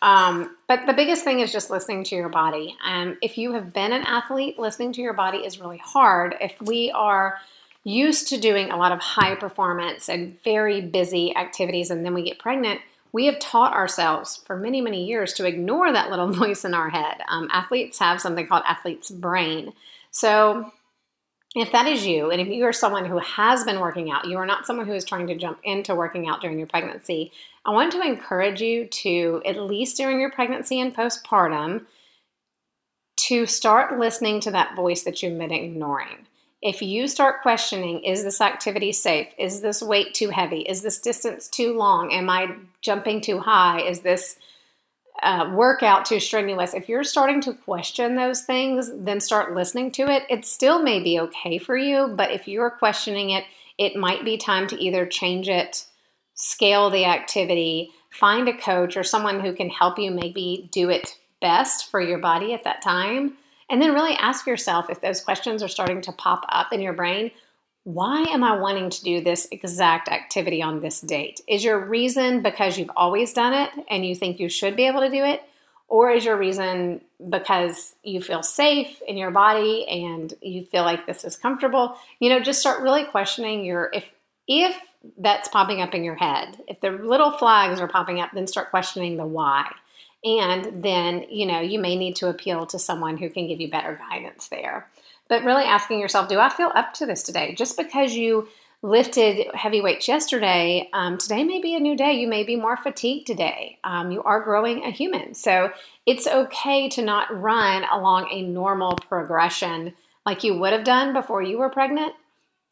Um, 0.00 0.56
but 0.68 0.86
the 0.86 0.92
biggest 0.92 1.24
thing 1.24 1.40
is 1.40 1.52
just 1.52 1.70
listening 1.70 2.04
to 2.04 2.14
your 2.14 2.28
body. 2.28 2.76
And 2.84 3.12
um, 3.12 3.18
if 3.22 3.36
you 3.36 3.52
have 3.52 3.72
been 3.72 3.92
an 3.92 4.02
athlete, 4.02 4.58
listening 4.58 4.92
to 4.92 5.00
your 5.00 5.12
body 5.12 5.38
is 5.38 5.58
really 5.58 5.78
hard. 5.78 6.36
If 6.40 6.54
we 6.60 6.90
are 6.92 7.38
used 7.84 8.28
to 8.28 8.38
doing 8.38 8.70
a 8.70 8.76
lot 8.76 8.92
of 8.92 9.00
high 9.00 9.34
performance 9.34 10.08
and 10.08 10.40
very 10.44 10.80
busy 10.80 11.34
activities 11.34 11.90
and 11.90 12.04
then 12.04 12.14
we 12.14 12.22
get 12.22 12.38
pregnant, 12.38 12.80
we 13.12 13.26
have 13.26 13.38
taught 13.38 13.74
ourselves 13.74 14.42
for 14.46 14.56
many, 14.56 14.80
many 14.80 15.06
years 15.06 15.32
to 15.34 15.46
ignore 15.46 15.92
that 15.92 16.10
little 16.10 16.32
voice 16.32 16.64
in 16.64 16.74
our 16.74 16.90
head. 16.90 17.22
Um, 17.28 17.48
athletes 17.50 17.98
have 17.98 18.20
something 18.20 18.46
called 18.46 18.64
athlete's 18.66 19.10
brain. 19.10 19.72
So 20.10 20.70
if 21.56 21.72
that 21.72 21.86
is 21.86 22.06
you, 22.06 22.30
and 22.30 22.40
if 22.40 22.48
you 22.48 22.64
are 22.64 22.72
someone 22.72 23.06
who 23.06 23.18
has 23.18 23.64
been 23.64 23.80
working 23.80 24.10
out, 24.10 24.26
you 24.26 24.36
are 24.36 24.46
not 24.46 24.66
someone 24.66 24.86
who 24.86 24.92
is 24.92 25.04
trying 25.04 25.26
to 25.28 25.36
jump 25.36 25.58
into 25.64 25.94
working 25.94 26.28
out 26.28 26.40
during 26.40 26.58
your 26.58 26.66
pregnancy, 26.66 27.32
I 27.68 27.70
want 27.70 27.92
to 27.92 28.00
encourage 28.00 28.62
you 28.62 28.86
to, 28.86 29.42
at 29.44 29.60
least 29.60 29.98
during 29.98 30.20
your 30.20 30.30
pregnancy 30.30 30.80
and 30.80 30.96
postpartum, 30.96 31.84
to 33.26 33.44
start 33.44 33.98
listening 33.98 34.40
to 34.40 34.52
that 34.52 34.74
voice 34.74 35.02
that 35.02 35.22
you've 35.22 35.36
been 35.36 35.52
ignoring. 35.52 36.26
If 36.62 36.80
you 36.80 37.06
start 37.06 37.42
questioning, 37.42 38.04
is 38.04 38.24
this 38.24 38.40
activity 38.40 38.92
safe? 38.92 39.28
Is 39.38 39.60
this 39.60 39.82
weight 39.82 40.14
too 40.14 40.30
heavy? 40.30 40.62
Is 40.62 40.80
this 40.80 40.98
distance 40.98 41.46
too 41.46 41.76
long? 41.76 42.10
Am 42.10 42.30
I 42.30 42.56
jumping 42.80 43.20
too 43.20 43.38
high? 43.38 43.82
Is 43.82 44.00
this 44.00 44.38
uh, 45.22 45.50
workout 45.52 46.06
too 46.06 46.20
strenuous, 46.20 46.72
if 46.72 46.88
you're 46.88 47.04
starting 47.04 47.42
to 47.42 47.52
question 47.52 48.16
those 48.16 48.44
things, 48.44 48.90
then 48.94 49.20
start 49.20 49.54
listening 49.54 49.90
to 49.90 50.08
it. 50.08 50.22
It 50.30 50.46
still 50.46 50.82
may 50.82 51.02
be 51.02 51.20
okay 51.20 51.58
for 51.58 51.76
you, 51.76 52.14
but 52.16 52.30
if 52.30 52.48
you're 52.48 52.70
questioning 52.70 53.30
it, 53.30 53.44
it 53.76 53.94
might 53.94 54.24
be 54.24 54.38
time 54.38 54.68
to 54.68 54.82
either 54.82 55.04
change 55.04 55.50
it, 55.50 55.84
scale 56.38 56.88
the 56.88 57.04
activity, 57.04 57.90
find 58.10 58.48
a 58.48 58.56
coach 58.56 58.96
or 58.96 59.04
someone 59.04 59.40
who 59.40 59.52
can 59.52 59.68
help 59.68 59.98
you 59.98 60.10
maybe 60.10 60.68
do 60.72 60.88
it 60.88 61.18
best 61.40 61.90
for 61.90 62.00
your 62.00 62.18
body 62.18 62.54
at 62.54 62.64
that 62.64 62.82
time. 62.82 63.34
And 63.70 63.82
then 63.82 63.92
really 63.92 64.14
ask 64.14 64.46
yourself 64.46 64.88
if 64.88 65.02
those 65.02 65.20
questions 65.20 65.62
are 65.62 65.68
starting 65.68 66.00
to 66.02 66.12
pop 66.12 66.46
up 66.48 66.72
in 66.72 66.80
your 66.80 66.94
brain 66.94 67.30
why 67.88 68.20
am 68.24 68.44
I 68.44 68.54
wanting 68.58 68.90
to 68.90 69.02
do 69.02 69.22
this 69.22 69.48
exact 69.50 70.10
activity 70.10 70.60
on 70.60 70.82
this 70.82 71.00
date? 71.00 71.40
Is 71.48 71.64
your 71.64 71.86
reason 71.86 72.42
because 72.42 72.76
you've 72.76 72.90
always 72.94 73.32
done 73.32 73.54
it 73.54 73.70
and 73.88 74.04
you 74.04 74.14
think 74.14 74.38
you 74.38 74.50
should 74.50 74.76
be 74.76 74.86
able 74.86 75.00
to 75.00 75.08
do 75.08 75.24
it? 75.24 75.42
Or 75.88 76.10
is 76.10 76.22
your 76.22 76.36
reason 76.36 77.00
because 77.30 77.94
you 78.02 78.20
feel 78.20 78.42
safe 78.42 79.00
in 79.08 79.16
your 79.16 79.30
body 79.30 79.86
and 79.88 80.34
you 80.42 80.66
feel 80.66 80.82
like 80.82 81.06
this 81.06 81.24
is 81.24 81.38
comfortable? 81.38 81.96
You 82.20 82.28
know, 82.28 82.40
just 82.40 82.60
start 82.60 82.82
really 82.82 83.04
questioning 83.04 83.64
your 83.64 83.88
if 83.94 84.04
if 84.46 84.76
that's 85.16 85.48
popping 85.48 85.80
up 85.80 85.94
in 85.94 86.04
your 86.04 86.14
head, 86.14 86.60
if 86.66 86.80
the 86.80 86.90
little 86.90 87.32
flags 87.32 87.80
are 87.80 87.88
popping 87.88 88.20
up, 88.20 88.30
then 88.32 88.46
start 88.46 88.70
questioning 88.70 89.16
the 89.16 89.26
why. 89.26 89.70
And 90.24 90.82
then, 90.82 91.24
you 91.30 91.46
know, 91.46 91.60
you 91.60 91.78
may 91.78 91.96
need 91.96 92.16
to 92.16 92.28
appeal 92.28 92.66
to 92.66 92.78
someone 92.78 93.16
who 93.16 93.30
can 93.30 93.46
give 93.46 93.60
you 93.60 93.70
better 93.70 94.00
guidance 94.10 94.48
there. 94.48 94.88
But 95.28 95.44
really 95.44 95.64
asking 95.64 96.00
yourself, 96.00 96.28
do 96.28 96.40
I 96.40 96.48
feel 96.48 96.72
up 96.74 96.94
to 96.94 97.06
this 97.06 97.22
today? 97.22 97.54
Just 97.54 97.76
because 97.76 98.14
you 98.14 98.48
lifted 98.82 99.46
heavy 99.54 99.80
weights 99.80 100.08
yesterday, 100.08 100.88
um, 100.92 101.18
today 101.18 101.44
may 101.44 101.60
be 101.60 101.74
a 101.74 101.80
new 101.80 101.96
day. 101.96 102.12
You 102.12 102.28
may 102.28 102.44
be 102.44 102.56
more 102.56 102.76
fatigued 102.76 103.26
today. 103.26 103.78
Um, 103.84 104.10
you 104.10 104.22
are 104.22 104.42
growing 104.42 104.84
a 104.84 104.90
human. 104.90 105.34
So 105.34 105.72
it's 106.06 106.26
okay 106.26 106.88
to 106.90 107.02
not 107.02 107.40
run 107.40 107.84
along 107.92 108.28
a 108.30 108.42
normal 108.42 108.96
progression 109.08 109.94
like 110.24 110.44
you 110.44 110.58
would 110.58 110.72
have 110.72 110.84
done 110.84 111.12
before 111.12 111.42
you 111.42 111.58
were 111.58 111.70
pregnant. 111.70 112.14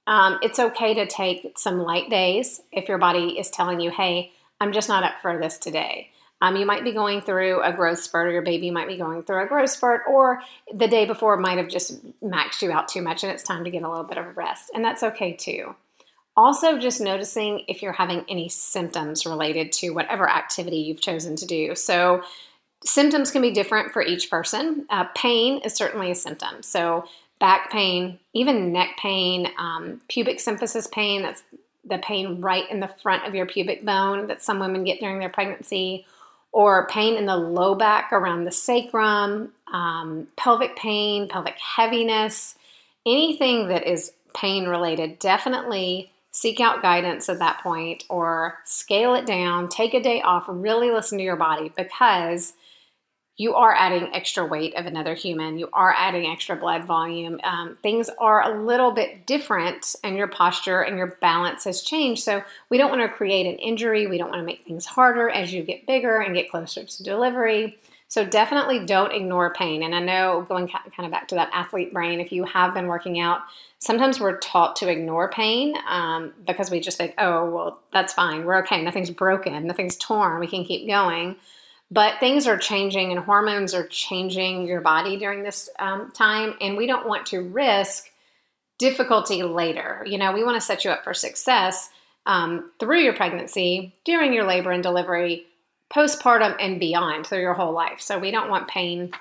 Um, 0.07 0.39
it's 0.43 0.59
okay 0.59 0.95
to 0.95 1.07
take 1.07 1.59
some 1.59 1.79
light 1.79 2.11
days 2.11 2.63
if 2.73 2.89
your 2.89 2.99
body 2.99 3.39
is 3.39 3.51
telling 3.51 3.81
you, 3.81 3.91
hey, 3.91 4.33
I'm 4.61 4.73
just 4.73 4.89
not 4.89 5.03
up 5.03 5.15
for 5.21 5.39
this 5.39 5.59
today. 5.59 6.11
Um, 6.43 6.57
you 6.57 6.67
might 6.67 6.85
be 6.85 6.93
going 6.93 7.23
through 7.23 7.63
a 7.63 7.73
growth 7.73 8.01
spurt, 8.01 8.29
or 8.29 8.33
your 8.33 8.43
baby 8.43 8.71
might 8.71 8.89
be 8.89 8.99
going 8.99 9.23
through 9.23 9.43
a 9.43 9.47
growth 9.47 9.71
spurt, 9.71 10.03
or 10.07 10.43
the 10.73 10.87
day 10.87 11.07
before 11.07 11.37
might 11.39 11.59
have 11.59 11.69
just 11.69 12.05
maxed 12.21 12.61
you 12.61 12.71
out 12.71 12.89
too 12.89 13.01
much 13.01 13.25
and 13.25 13.33
it's 13.33 13.43
time 13.43 13.65
to 13.65 13.71
get 13.71 13.83
a 13.83 13.89
little 13.89 14.05
bit 14.05 14.19
of 14.19 14.27
a 14.27 14.33
rest. 14.33 14.71
And 14.75 14.85
that's 14.85 15.03
okay 15.03 15.33
too. 15.33 15.75
Also, 16.37 16.79
just 16.79 17.01
noticing 17.01 17.65
if 17.67 17.81
you're 17.81 17.93
having 17.93 18.23
any 18.29 18.51
symptoms 18.51 19.25
related 19.25 19.73
to 19.73 19.91
whatever 19.91 20.29
activity 20.29 20.77
you've 20.77 21.01
chosen 21.01 21.35
to 21.37 21.47
do. 21.47 21.75
So, 21.75 22.23
symptoms 22.85 23.31
can 23.31 23.41
be 23.41 23.53
different 23.53 23.93
for 23.93 24.03
each 24.03 24.29
person. 24.29 24.87
Uh, 24.91 25.05
pain 25.17 25.63
is 25.65 25.73
certainly 25.73 26.11
a 26.11 26.15
symptom. 26.15 26.63
So, 26.63 27.07
back 27.39 27.71
pain, 27.71 28.19
even 28.33 28.73
neck 28.73 28.97
pain, 29.01 29.49
um, 29.59 30.01
pubic 30.09 30.39
symphysis 30.39 30.91
pain 30.91 31.23
that's 31.23 31.43
the 31.85 31.99
pain 31.99 32.41
right 32.41 32.69
in 32.71 32.81
the 32.81 32.91
front 33.03 33.27
of 33.27 33.35
your 33.35 33.47
pubic 33.47 33.85
bone 33.85 34.27
that 34.27 34.43
some 34.43 34.59
women 34.59 34.85
get 34.85 34.99
during 34.99 35.19
their 35.19 35.29
pregnancy 35.29 36.05
or 36.53 36.87
pain 36.89 37.17
in 37.17 37.27
the 37.27 37.37
low 37.37 37.75
back 37.75 38.13
around 38.13 38.45
the 38.45 38.51
sacrum, 38.51 39.53
um, 39.73 40.27
pelvic 40.37 40.75
pain, 40.75 41.29
pelvic 41.29 41.57
heaviness, 41.59 42.57
anything 43.05 43.69
that 43.69 43.87
is 43.87 44.13
pain 44.35 44.67
related, 44.67 45.19
definitely 45.19 46.11
seek 46.33 46.61
out 46.61 46.83
guidance 46.83 47.29
at 47.29 47.39
that 47.39 47.63
point 47.63 48.05
or 48.09 48.59
scale 48.65 49.15
it 49.15 49.27
down, 49.27 49.69
take 49.69 49.95
a 49.95 50.03
day 50.03 50.21
off, 50.23 50.45
really 50.49 50.91
listen 50.91 51.19
to 51.19 51.25
your 51.25 51.37
body 51.37 51.73
because 51.77 52.55
you 53.39 53.55
are 53.55 53.75
adding 53.75 54.09
extra 54.15 54.47
weight 54.47 54.75
of 54.77 54.87
another 54.87 55.15
human. 55.15 55.59
You 55.59 55.69
are 55.73 55.93
adding 55.95 56.31
extra 56.31 56.57
blood 56.57 56.85
volume. 56.85 57.39
Um, 57.45 57.77
things 57.83 58.09
are 58.19 58.43
a 58.43 58.63
little 58.63 58.93
bit 58.93 59.27
different, 59.27 59.95
and 60.03 60.17
your 60.17 60.29
posture 60.29 60.81
and 60.81 60.97
your 60.97 61.19
balance 61.21 61.65
has 61.65 61.83
changed. 61.83 62.23
So, 62.23 62.43
we 62.71 62.79
don't 62.79 62.91
want 62.91 63.03
to 63.03 63.09
create 63.09 63.47
an 63.47 63.57
injury. 63.57 64.07
We 64.07 64.17
don't 64.17 64.31
want 64.31 64.41
to 64.41 64.47
make 64.47 64.65
things 64.65 64.87
harder 64.87 65.29
as 65.29 65.53
you 65.53 65.63
get 65.63 65.87
bigger 65.87 66.21
and 66.21 66.35
get 66.35 66.51
closer 66.51 66.85
to 66.85 67.03
delivery. 67.03 67.79
So, 68.09 68.25
definitely 68.25 68.87
don't 68.87 69.13
ignore 69.13 69.53
pain. 69.53 69.83
And 69.83 69.95
I 69.95 70.01
know 70.01 70.47
going 70.49 70.67
kind 70.69 71.05
of 71.05 71.11
back 71.11 71.29
to 71.29 71.35
that 71.35 71.51
athlete 71.53 71.93
brain, 71.93 72.21
if 72.21 72.33
you 72.33 72.45
have 72.45 72.73
been 72.73 72.87
working 72.87 73.21
out, 73.21 73.43
sometimes 73.81 74.19
we're 74.19 74.39
taught 74.39 74.77
to 74.77 74.89
ignore 74.89 75.31
pain 75.31 75.75
um, 75.87 76.33
because 76.47 76.71
we 76.71 76.81
just 76.81 76.97
think, 76.97 77.13
oh, 77.19 77.51
well, 77.51 77.81
that's 77.93 78.15
fine. 78.15 78.47
We're 78.47 78.59
okay. 78.61 78.83
Nothing's 78.83 79.11
broken, 79.11 79.67
nothing's 79.67 79.97
torn. 79.97 80.41
We 80.41 80.47
can 80.47 80.65
keep 80.65 80.89
going. 80.89 81.37
But 81.91 82.19
things 82.19 82.47
are 82.49 82.59
changing 82.59 83.13
and 83.13 83.21
hormones 83.21 83.73
are 83.73 83.87
changing 83.87 84.67
your 84.67 84.81
body 84.81 85.17
during 85.17 85.43
this 85.43 85.71
um, 85.79 86.11
time, 86.13 86.55
and 86.61 86.77
we 86.77 86.87
don't 86.87 87.07
want 87.07 87.27
to 87.27 87.41
risk 87.41 88.11
difficulty 88.79 89.43
later. 89.43 90.05
You 90.07 90.19
know, 90.19 90.33
we 90.33 90.45
want 90.45 90.57
to 90.57 90.67
set 90.67 90.85
you 90.85 90.91
up 90.91 91.05
for 91.05 91.15
success 91.15 91.89
um, 92.27 92.71
through 92.81 93.01
your 93.01 93.15
pregnancy, 93.15 93.95
during 94.05 94.33
your 94.33 94.45
labor 94.45 94.73
and 94.73 94.83
delivery, 94.83 95.47
postpartum, 95.95 96.57
and 96.61 96.81
beyond 96.81 97.27
through 97.27 97.41
your 97.41 97.55
whole 97.55 97.73
life. 97.73 98.01
So 98.01 98.19
we 98.19 98.33
don't 98.33 98.51
want 98.51 98.69
pain 98.69 99.13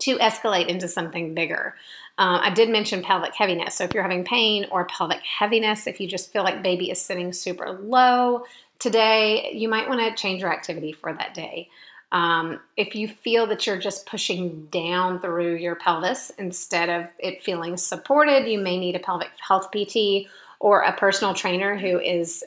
to 0.00 0.18
escalate 0.18 0.68
into 0.68 0.88
something 0.88 1.34
bigger. 1.34 1.74
Uh, 2.18 2.40
I 2.42 2.50
did 2.50 2.68
mention 2.68 3.02
pelvic 3.02 3.34
heaviness. 3.34 3.76
So 3.76 3.84
if 3.84 3.94
you're 3.94 4.02
having 4.02 4.24
pain 4.24 4.66
or 4.70 4.84
pelvic 4.84 5.22
heaviness, 5.22 5.86
if 5.86 6.00
you 6.00 6.06
just 6.06 6.32
feel 6.32 6.42
like 6.42 6.62
baby 6.62 6.90
is 6.90 7.00
sitting 7.00 7.32
super 7.32 7.72
low, 7.72 8.44
today, 8.82 9.52
you 9.54 9.68
might 9.68 9.88
want 9.88 10.00
to 10.00 10.20
change 10.20 10.42
your 10.42 10.52
activity 10.52 10.92
for 10.92 11.12
that 11.12 11.34
day. 11.34 11.68
Um, 12.10 12.60
if 12.76 12.94
you 12.94 13.08
feel 13.08 13.46
that 13.46 13.66
you're 13.66 13.78
just 13.78 14.06
pushing 14.06 14.66
down 14.66 15.20
through 15.20 15.54
your 15.54 15.76
pelvis 15.76 16.30
instead 16.38 16.90
of 16.90 17.06
it 17.18 17.42
feeling 17.42 17.76
supported, 17.76 18.46
you 18.46 18.58
may 18.58 18.78
need 18.78 18.96
a 18.96 18.98
pelvic 18.98 19.30
health 19.40 19.70
PT 19.70 20.28
or 20.60 20.82
a 20.82 20.92
personal 20.92 21.32
trainer 21.32 21.76
who 21.78 21.98
is, 21.98 22.44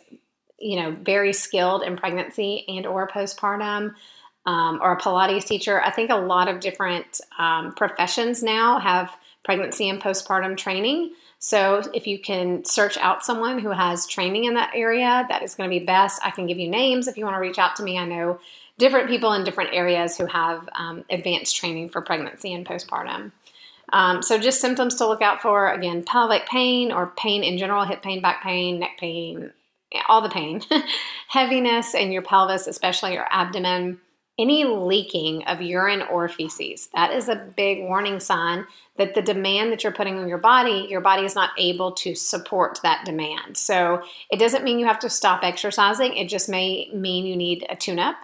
you 0.60 0.80
know, 0.80 0.92
very 0.92 1.34
skilled 1.34 1.82
in 1.82 1.98
pregnancy 1.98 2.66
and 2.68 2.86
or 2.86 3.08
postpartum. 3.08 3.96
Um, 4.48 4.80
or 4.80 4.92
a 4.92 5.02
Pilates 5.02 5.46
teacher. 5.46 5.82
I 5.82 5.90
think 5.90 6.12
a 6.12 6.18
lot 6.18 6.48
of 6.48 6.60
different 6.60 7.20
um, 7.40 7.74
professions 7.74 8.44
now 8.44 8.78
have 8.78 9.10
pregnancy 9.44 9.90
and 9.90 10.00
postpartum 10.00 10.56
training. 10.56 11.14
So 11.46 11.84
if 11.94 12.08
you 12.08 12.18
can 12.18 12.66
search 12.66 12.98
out 12.98 13.24
someone 13.24 13.60
who 13.60 13.70
has 13.70 14.08
training 14.08 14.46
in 14.46 14.56
that 14.56 14.72
area, 14.74 15.28
that 15.30 15.44
is 15.44 15.54
going 15.54 15.70
to 15.70 15.80
be 15.80 15.86
best. 15.86 16.20
I 16.26 16.32
can 16.32 16.48
give 16.48 16.58
you 16.58 16.68
names 16.68 17.08
if 17.08 17.20
you 17.20 17.24
want 17.24 17.36
to 17.36 17.40
reach 17.40 17.60
out 17.60 17.76
to 17.76 17.84
me. 17.84 18.00
I 18.00 18.06
know 18.06 18.40
different 18.80 19.10
people 19.10 19.32
in 19.34 19.44
different 19.44 19.72
areas 19.72 20.18
who 20.18 20.26
have 20.26 20.68
um, 20.74 21.06
advanced 21.08 21.56
training 21.56 21.90
for 21.90 22.02
pregnancy 22.02 22.52
and 22.52 22.66
postpartum. 22.66 23.32
Um, 23.94 24.24
so 24.24 24.40
just 24.40 24.60
symptoms 24.60 24.96
to 24.96 25.08
look 25.08 25.22
out 25.22 25.40
for 25.40 25.72
again, 25.72 26.02
pelvic 26.04 26.48
pain 26.48 26.92
or 26.92 27.14
pain 27.16 27.44
in 27.44 27.60
general, 27.60 27.86
hip 27.86 28.02
pain, 28.02 28.24
back 28.24 28.42
pain, 28.42 28.80
neck 28.80 28.98
pain, 29.00 29.52
all 30.10 30.24
the 30.24 30.30
pain, 30.30 30.64
heaviness 31.28 31.94
in 31.94 32.12
your 32.12 32.24
pelvis, 32.24 32.66
especially 32.66 33.14
your 33.14 33.28
abdomen 33.30 34.00
any 34.38 34.66
leaking 34.66 35.44
of 35.46 35.62
urine 35.62 36.02
or 36.12 36.28
feces. 36.28 36.90
That 36.94 37.12
is 37.14 37.30
a 37.30 37.36
big 37.36 37.84
warning 37.84 38.20
sign 38.20 38.66
that 38.98 39.16
the 39.16 39.22
demand 39.22 39.72
that 39.72 39.84
you're 39.84 39.94
putting 39.94 40.18
on 40.18 40.28
your 40.28 40.38
body, 40.38 40.88
your 40.90 41.02
body 41.02 41.24
is 41.24 41.36
not 41.36 41.52
able 41.58 41.94
to 41.94 42.16
support 42.16 42.80
that 42.84 43.06
demand. 43.06 43.58
So 43.58 44.04
it 44.30 44.40
doesn't 44.40 44.64
mean 44.64 44.80
you 44.80 44.86
have 44.86 45.00
to 45.00 45.10
stop 45.10 45.44
exercising, 45.44 46.16
it 46.16 46.28
just 46.28 46.50
may 46.50 46.90
mean 46.94 47.26
you 47.26 47.36
need 47.36 47.66
a 47.70 47.76
tune 47.76 48.00
up 48.00 48.16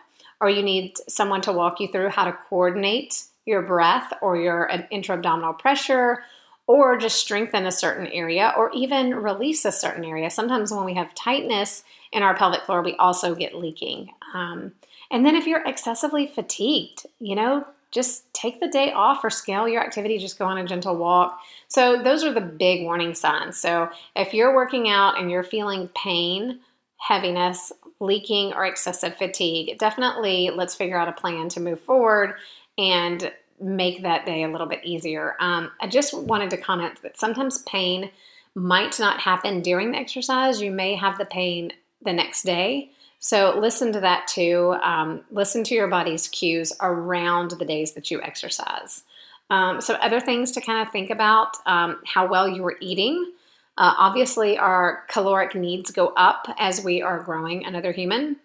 or 0.41 0.50
you 0.50 0.63
need 0.63 0.98
someone 1.08 1.41
to 1.41 1.53
walk 1.53 1.80
you 1.80 1.88
through 1.88 2.10
how 2.10 2.25
to 2.25 2.38
coordinate 2.50 3.24
your 3.46 3.62
breath 3.62 4.12
or 4.22 4.38
your 4.38 4.70
intra 4.89 5.15
abdominal 5.15 5.53
pressure 5.53 6.24
or 6.68 6.98
just 6.98 7.20
strengthen 7.20 7.65
a 7.65 7.72
certain 7.72 8.08
area 8.08 8.53
or 8.58 8.72
even 8.72 9.15
release 9.15 9.65
a 9.65 9.72
certain 9.72 10.06
area. 10.06 10.30
Sometimes 10.30 10.72
when 10.72 10.86
we 10.86 10.94
have 10.94 11.13
tightness 11.15 11.84
in 12.12 12.24
our 12.24 12.36
pelvic 12.36 12.63
floor, 12.63 12.82
we 12.82 12.96
also 12.96 13.36
get 13.36 13.56
leaking. 13.56 14.10
Um, 14.34 14.74
and 15.12 15.25
then 15.25 15.36
if 15.36 15.46
you're 15.46 15.65
excessively 15.65 16.27
fatigued, 16.27 17.06
you 17.20 17.36
know, 17.36 17.65
just 17.91 18.34
take 18.34 18.60
the 18.60 18.70
day 18.70 18.91
off 18.94 19.24
or 19.24 19.30
scale 19.30 19.68
your 19.68 19.84
activity, 19.84 20.18
just 20.18 20.39
go 20.39 20.46
on 20.46 20.58
a 20.58 20.65
gentle 20.65 20.96
walk. 20.96 21.39
So, 21.68 22.01
those 22.01 22.24
are 22.24 22.34
the 22.34 22.41
big 22.41 22.84
warning 22.84 23.13
signs. 23.13 23.58
So, 23.58 23.89
if 24.15 24.34
you're 24.34 24.56
working 24.56 24.89
out 24.89 25.20
and 25.20 25.30
you're 25.30 25.44
feeling 25.44 25.89
pain, 25.89 26.60
heaviness, 26.98 27.72
leaking, 28.00 28.53
or 28.53 28.65
excessive 28.65 29.18
fatigue, 29.18 29.77
definitely 29.77 30.51
let's 30.56 30.75
figure 30.75 30.98
out 30.98 31.10
a 31.10 31.13
plan 31.13 31.50
to 31.50 31.60
move 31.60 31.82
forward 31.82 32.36
and 32.77 33.32
make 33.60 34.01
that 34.01 34.25
day 34.25 34.44
a 34.44 34.50
little 34.50 34.68
bit 34.68 34.84
easier. 34.84 35.36
Um, 35.39 35.72
I 35.80 35.88
just 35.88 36.18
wanted 36.18 36.50
to 36.51 36.58
comment 36.58 37.01
that 37.03 37.20
sometimes 37.20 37.60
pain 37.60 38.10
might 38.56 39.00
not 39.00 39.20
happen 39.20 39.62
during 39.62 39.91
the 39.91 39.98
exercise. 39.98 40.62
You 40.62 40.72
may 40.72 40.96
have 40.96 41.18
the 41.18 41.25
pain 41.25 41.72
the 42.03 42.13
next 42.13 42.44
day. 42.44 42.91
So 43.21 43.57
listen 43.57 43.93
to 43.93 43.99
that 43.99 44.27
too. 44.27 44.75
Um, 44.81 45.21
listen 45.29 45.63
to 45.65 45.75
your 45.75 45.87
body's 45.87 46.27
cues 46.27 46.73
around 46.81 47.51
the 47.51 47.65
days 47.65 47.93
that 47.93 48.09
you 48.09 48.19
exercise. 48.21 49.03
Um, 49.51 49.79
so, 49.79 49.95
other 49.95 50.19
things 50.19 50.51
to 50.53 50.61
kind 50.61 50.85
of 50.85 50.91
think 50.91 51.09
about 51.09 51.55
um, 51.65 51.99
how 52.05 52.27
well 52.27 52.47
you 52.47 52.65
are 52.65 52.77
eating. 52.79 53.33
Uh, 53.77 53.93
obviously, 53.97 54.57
our 54.57 55.03
caloric 55.09 55.53
needs 55.55 55.91
go 55.91 56.07
up 56.15 56.47
as 56.57 56.83
we 56.83 57.01
are 57.01 57.21
growing 57.21 57.65
another 57.65 57.91
human. 57.91 58.37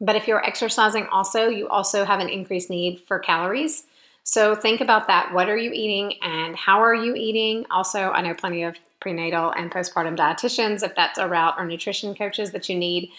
But 0.00 0.16
if 0.16 0.26
you're 0.26 0.44
exercising 0.44 1.06
also, 1.12 1.48
you 1.48 1.68
also 1.68 2.04
have 2.04 2.18
an 2.18 2.28
increased 2.28 2.70
need 2.70 3.02
for 3.06 3.18
calories. 3.20 3.84
So 4.24 4.54
think 4.54 4.80
about 4.80 5.06
that. 5.06 5.32
What 5.32 5.48
are 5.48 5.56
you 5.56 5.70
eating 5.72 6.14
and 6.22 6.56
how 6.56 6.80
are 6.80 6.94
you 6.94 7.14
eating? 7.14 7.66
Also, 7.70 8.10
I 8.10 8.22
know 8.22 8.34
plenty 8.34 8.62
of 8.62 8.76
prenatal 9.00 9.50
and 9.50 9.70
postpartum 9.70 10.16
dietitians, 10.16 10.82
if 10.82 10.94
that's 10.94 11.18
a 11.18 11.28
route, 11.28 11.54
or 11.58 11.66
nutrition 11.66 12.14
coaches 12.14 12.52
that 12.52 12.68
you 12.68 12.76
need 12.76 13.10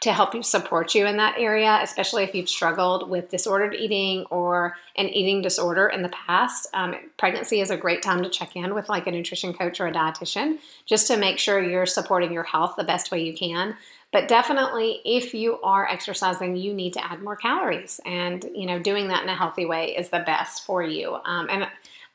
to 0.00 0.12
help 0.12 0.34
you 0.34 0.42
support 0.42 0.94
you 0.94 1.06
in 1.06 1.16
that 1.16 1.36
area, 1.38 1.80
especially 1.82 2.22
if 2.22 2.34
you've 2.34 2.48
struggled 2.48 3.10
with 3.10 3.30
disordered 3.30 3.74
eating 3.74 4.24
or 4.30 4.76
an 4.96 5.08
eating 5.08 5.42
disorder 5.42 5.88
in 5.88 6.02
the 6.02 6.08
past. 6.10 6.68
Um, 6.72 6.94
pregnancy 7.16 7.60
is 7.60 7.70
a 7.70 7.76
great 7.76 8.02
time 8.02 8.22
to 8.22 8.30
check 8.30 8.54
in 8.54 8.74
with 8.74 8.88
like 8.88 9.06
a 9.08 9.10
nutrition 9.10 9.52
coach 9.52 9.80
or 9.80 9.88
a 9.88 9.92
dietitian 9.92 10.58
just 10.86 11.08
to 11.08 11.16
make 11.16 11.38
sure 11.38 11.60
you're 11.60 11.86
supporting 11.86 12.32
your 12.32 12.44
health 12.44 12.74
the 12.76 12.84
best 12.84 13.10
way 13.10 13.22
you 13.22 13.34
can. 13.36 13.76
But 14.12 14.28
definitely, 14.28 15.00
if 15.04 15.34
you 15.34 15.60
are 15.60 15.86
exercising, 15.86 16.56
you 16.56 16.72
need 16.72 16.94
to 16.94 17.04
add 17.04 17.20
more 17.20 17.36
calories, 17.36 18.00
and 18.06 18.42
you 18.54 18.64
know, 18.64 18.78
doing 18.78 19.08
that 19.08 19.22
in 19.22 19.28
a 19.28 19.36
healthy 19.36 19.66
way 19.66 19.94
is 19.96 20.08
the 20.08 20.20
best 20.20 20.64
for 20.64 20.82
you. 20.82 21.18
Um, 21.26 21.48
and 21.50 21.66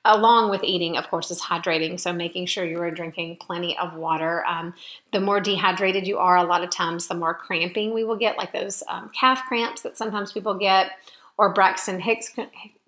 along 0.05 0.49
with 0.49 0.63
eating, 0.63 0.97
of 0.97 1.07
course, 1.09 1.31
is 1.31 1.41
hydrating. 1.41 1.99
So 1.99 2.11
making 2.11 2.47
sure 2.47 2.65
you 2.65 2.79
are 2.81 2.91
drinking 2.91 3.37
plenty 3.37 3.77
of 3.77 3.93
water. 3.93 4.45
Um, 4.45 4.73
the 5.11 5.21
more 5.21 5.39
dehydrated 5.39 6.05
you 6.07 6.17
are, 6.17 6.37
a 6.37 6.43
lot 6.43 6.63
of 6.63 6.69
times, 6.69 7.07
the 7.07 7.15
more 7.15 7.33
cramping 7.33 7.93
we 7.93 8.03
will 8.03 8.17
get, 8.17 8.37
like 8.37 8.51
those 8.51 8.83
um, 8.89 9.09
calf 9.17 9.43
cramps 9.47 9.81
that 9.83 9.97
sometimes 9.97 10.33
people 10.33 10.55
get, 10.55 10.91
or 11.37 11.53
Braxton 11.53 11.99
Hicks. 11.99 12.33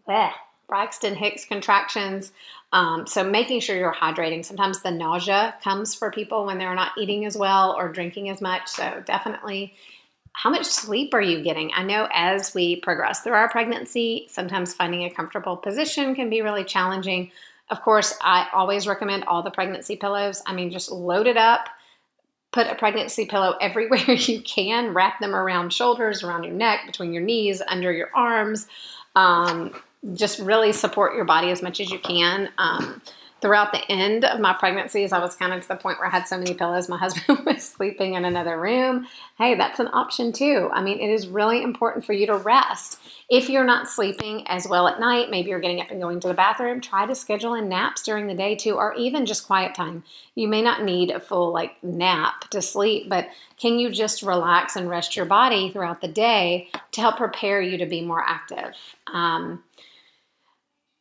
Bleh, 0.08 0.32
Braxton 0.68 1.16
Hicks 1.16 1.46
contractions. 1.46 2.34
Um, 2.74 3.08
so 3.08 3.24
making 3.24 3.62
sure 3.62 3.78
you're 3.78 3.94
hydrating. 3.94 4.44
Sometimes 4.44 4.82
the 4.82 4.92
nausea 4.92 5.56
comes 5.64 5.96
for 5.96 6.12
people 6.12 6.46
when 6.46 6.58
they're 6.58 6.76
not 6.76 6.92
eating 6.98 7.26
as 7.26 7.38
well 7.38 7.74
or 7.78 7.88
drinking 7.88 8.30
as 8.30 8.42
much. 8.42 8.68
So 8.68 9.02
definitely 9.06 9.74
how 10.36 10.50
much 10.50 10.65
sleep 10.65 11.13
are 11.13 11.22
you 11.22 11.42
getting? 11.42 11.72
I 11.74 11.84
know 11.84 12.10
as 12.12 12.54
we 12.54 12.75
progress 12.82 13.22
through 13.22 13.34
our 13.34 13.50
pregnancy, 13.50 14.27
sometimes 14.30 14.74
finding 14.74 15.06
a 15.06 15.10
comfortable 15.10 15.56
position 15.56 16.13
can 16.13 16.30
be 16.30 16.42
really 16.42 16.65
challenging. 16.65 17.32
Of 17.70 17.82
course, 17.82 18.18
I 18.22 18.48
always 18.54 18.86
recommend 18.86 19.24
all 19.24 19.44
the 19.44 19.50
pregnancy 19.50 19.96
pillows. 19.96 20.44
I 20.46 20.54
mean, 20.54 20.72
just 20.72 20.92
load 20.92 21.25
it 21.25 21.38
up, 21.38 21.70
put 22.51 22.68
a 22.68 22.75
pregnancy 22.75 23.25
pillow 23.25 23.56
everywhere 23.62 24.12
you 24.12 24.42
can, 24.42 24.94
wrap 24.94 25.22
them 25.22 25.34
around 25.34 25.72
shoulders, 25.72 26.22
around 26.22 26.44
your 26.44 26.54
neck, 26.54 26.82
between 26.86 27.13
your 27.13 27.24
knees, 27.24 27.62
under 27.65 27.94
your 27.94 28.10
arms. 28.13 28.68
Um, 29.15 29.74
just 30.13 30.39
really 30.39 30.74
support 30.74 31.15
your 31.15 31.25
body 31.25 31.50
as 31.50 31.62
much 31.62 31.80
as 31.80 31.89
you 31.89 32.00
can. 32.00 32.50
Um, 32.58 33.01
throughout 33.42 33.72
the 33.72 33.92
end 33.92 34.25
of 34.25 34.39
my 34.39 34.54
pregnancies, 34.54 35.12
I 35.12 35.20
was 35.20 35.36
kind 35.36 35.54
of 35.54 35.62
to 35.62 35.68
the 35.68 35.75
point 35.75 36.00
where 36.00 36.08
I 36.08 36.12
had 36.12 36.27
so 36.27 36.38
many 36.38 36.54
pillows, 36.54 36.89
my 36.89 36.98
husband 37.06 37.46
was 37.46 37.63
sleeping 37.63 38.13
in 38.13 38.25
another 38.25 38.60
room. 38.60 39.08
Hey, 39.38 39.56
that's 39.56 39.80
an 39.80 39.89
option 39.94 40.32
too. 40.32 40.70
I 40.74 40.82
mean, 40.82 41.00
it 41.00 41.10
is 41.10 41.27
really 41.27 41.62
important 41.62 42.06
for 42.06 42.13
you 42.13 42.25
to 42.27 42.38
rest. 42.38 43.00
If 43.30 43.50
you're 43.50 43.65
not 43.65 43.89
sleeping 43.89 44.48
as 44.48 44.68
well 44.68 44.88
at 44.88 45.00
night, 45.00 45.30
maybe 45.30 45.50
you're 45.50 45.60
getting 45.60 45.82
up 45.82 45.92
and 45.92 46.01
going 46.01 46.20
to 46.22 46.27
the 46.27 46.34
bathroom, 46.34 46.80
try 46.80 47.06
to 47.06 47.15
schedule 47.15 47.56
in 47.56 47.68
naps 47.68 48.04
during 48.04 48.27
the 48.27 48.36
day 48.36 48.56
too, 48.56 48.75
or 48.75 48.94
even 48.96 49.25
just 49.25 49.48
quiet 49.48 49.75
time. 49.75 50.04
You 50.36 50.48
may 50.48 50.62
not 50.62 50.84
need 50.84 51.12
a 51.12 51.20
full 51.20 51.51
like 51.51 51.84
nap 51.84 52.50
to 52.51 52.62
sleep, 52.62 53.10
but 53.10 53.27
can 53.58 53.80
you 53.80 53.89
just 53.92 54.22
relax 54.22 54.75
and 54.75 54.89
rest 54.89 55.15
your 55.15 55.25
body 55.25 55.72
throughout 55.72 56.01
the 56.01 56.08
day 56.08 56.70
to 56.92 57.01
help 57.01 57.18
prepare 57.18 57.62
you 57.62 57.77
to 57.77 57.86
be 57.86 58.01
more 58.01 58.24
active? 58.25 58.75
Um, 59.07 59.64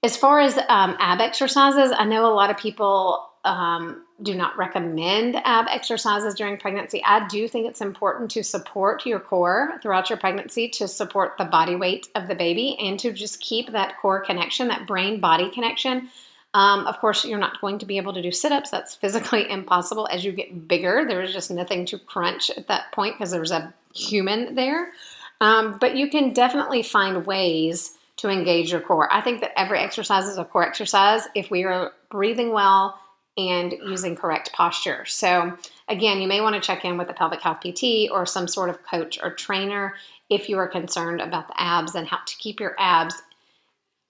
as 0.05 0.19
far 0.19 0.39
as 0.39 0.59
um, 0.69 0.97
ab 0.99 1.21
exercises, 1.21 1.91
I 1.97 2.05
know 2.05 2.27
a 2.27 2.35
lot 2.35 2.51
of 2.51 2.59
people 2.59 3.27
um, 3.43 4.05
do 4.23 4.35
not 4.35 4.57
recommend 4.59 5.35
ab 5.37 5.67
exercises 5.71 6.35
during 6.35 6.59
pregnancy. 6.59 7.03
I 7.03 7.27
do 7.27 7.49
think 7.49 7.67
it's 7.67 7.81
important 7.81 8.31
to 8.33 8.45
support 8.45 9.07
your 9.07 9.19
core 9.19 9.79
throughout 9.83 10.11
your 10.11 10.19
pregnancy 10.19 10.69
to 10.69 10.89
support 10.89 11.37
the 11.39 11.47
body 11.47 11.75
weight 11.75 12.09
of 12.15 12.29
the 12.29 12.35
baby 12.35 12.77
and 12.79 13.01
to 13.01 13.13
just 13.13 13.41
keep 13.41 13.73
that 13.73 13.99
core 14.01 14.21
connection, 14.21 14.69
that 14.69 14.87
brain 14.87 15.21
body 15.21 15.51
connection. 15.51 16.11
Um, 16.53 16.87
of 16.87 16.99
course, 17.01 17.25
you're 17.25 17.39
not 17.39 17.61
going 17.63 17.79
to 17.79 17.87
be 17.87 17.97
able 17.97 18.13
to 18.13 18.23
do 18.23 18.31
sit 18.31 18.53
ups. 18.53 18.71
That's 18.71 18.95
physically 19.05 19.51
impossible. 19.51 20.07
As 20.13 20.23
you 20.23 20.33
get 20.33 20.69
bigger, 20.69 21.07
there's 21.09 21.33
just 21.33 21.51
nothing 21.51 21.87
to 21.87 21.99
crunch 21.99 22.51
at 22.51 22.69
that 22.69 22.93
point 22.93 23.15
because 23.17 23.31
there's 23.31 23.53
a 23.53 23.73
human 23.95 24.55
there. 24.55 24.93
Um, 25.41 25.79
but 25.81 25.97
you 25.97 26.11
can 26.11 26.35
definitely 26.35 26.83
find 26.83 27.25
ways 27.25 27.97
to 28.17 28.29
engage 28.29 28.71
your 28.71 28.81
core. 28.81 29.13
I 29.13 29.21
think 29.21 29.41
that 29.41 29.59
every 29.59 29.79
exercise 29.79 30.27
is 30.27 30.39
a 30.39 30.45
core 30.45 30.67
exercise 30.67 31.23
if 31.35 31.51
we 31.51 31.65
are 31.65 31.93
breathing 32.11 32.53
well 32.53 32.99
and 33.37 33.73
using 33.87 34.15
correct 34.15 34.53
posture. 34.53 35.05
So, 35.07 35.57
again, 35.89 36.21
you 36.21 36.29
may 36.29 36.41
want 36.41 36.55
to 36.55 36.61
check 36.61 36.85
in 36.85 36.97
with 36.97 37.11
a 37.11 37.15
pelvic 37.15 37.41
health 37.41 37.59
PT 37.61 38.11
or 38.11 38.27
some 38.27 38.47
sort 38.47 38.71
of 38.71 38.79
coach 38.85 39.19
or 39.21 39.33
trainer 39.33 39.95
if 40.31 40.49
you 40.49 40.57
are 40.59 40.69
concerned 40.69 41.21
about 41.21 41.49
the 41.49 41.61
abs 41.61 41.97
and 41.97 42.07
how 42.07 42.19
to 42.25 42.37
keep 42.37 42.61
your 42.61 42.77
abs 42.79 43.21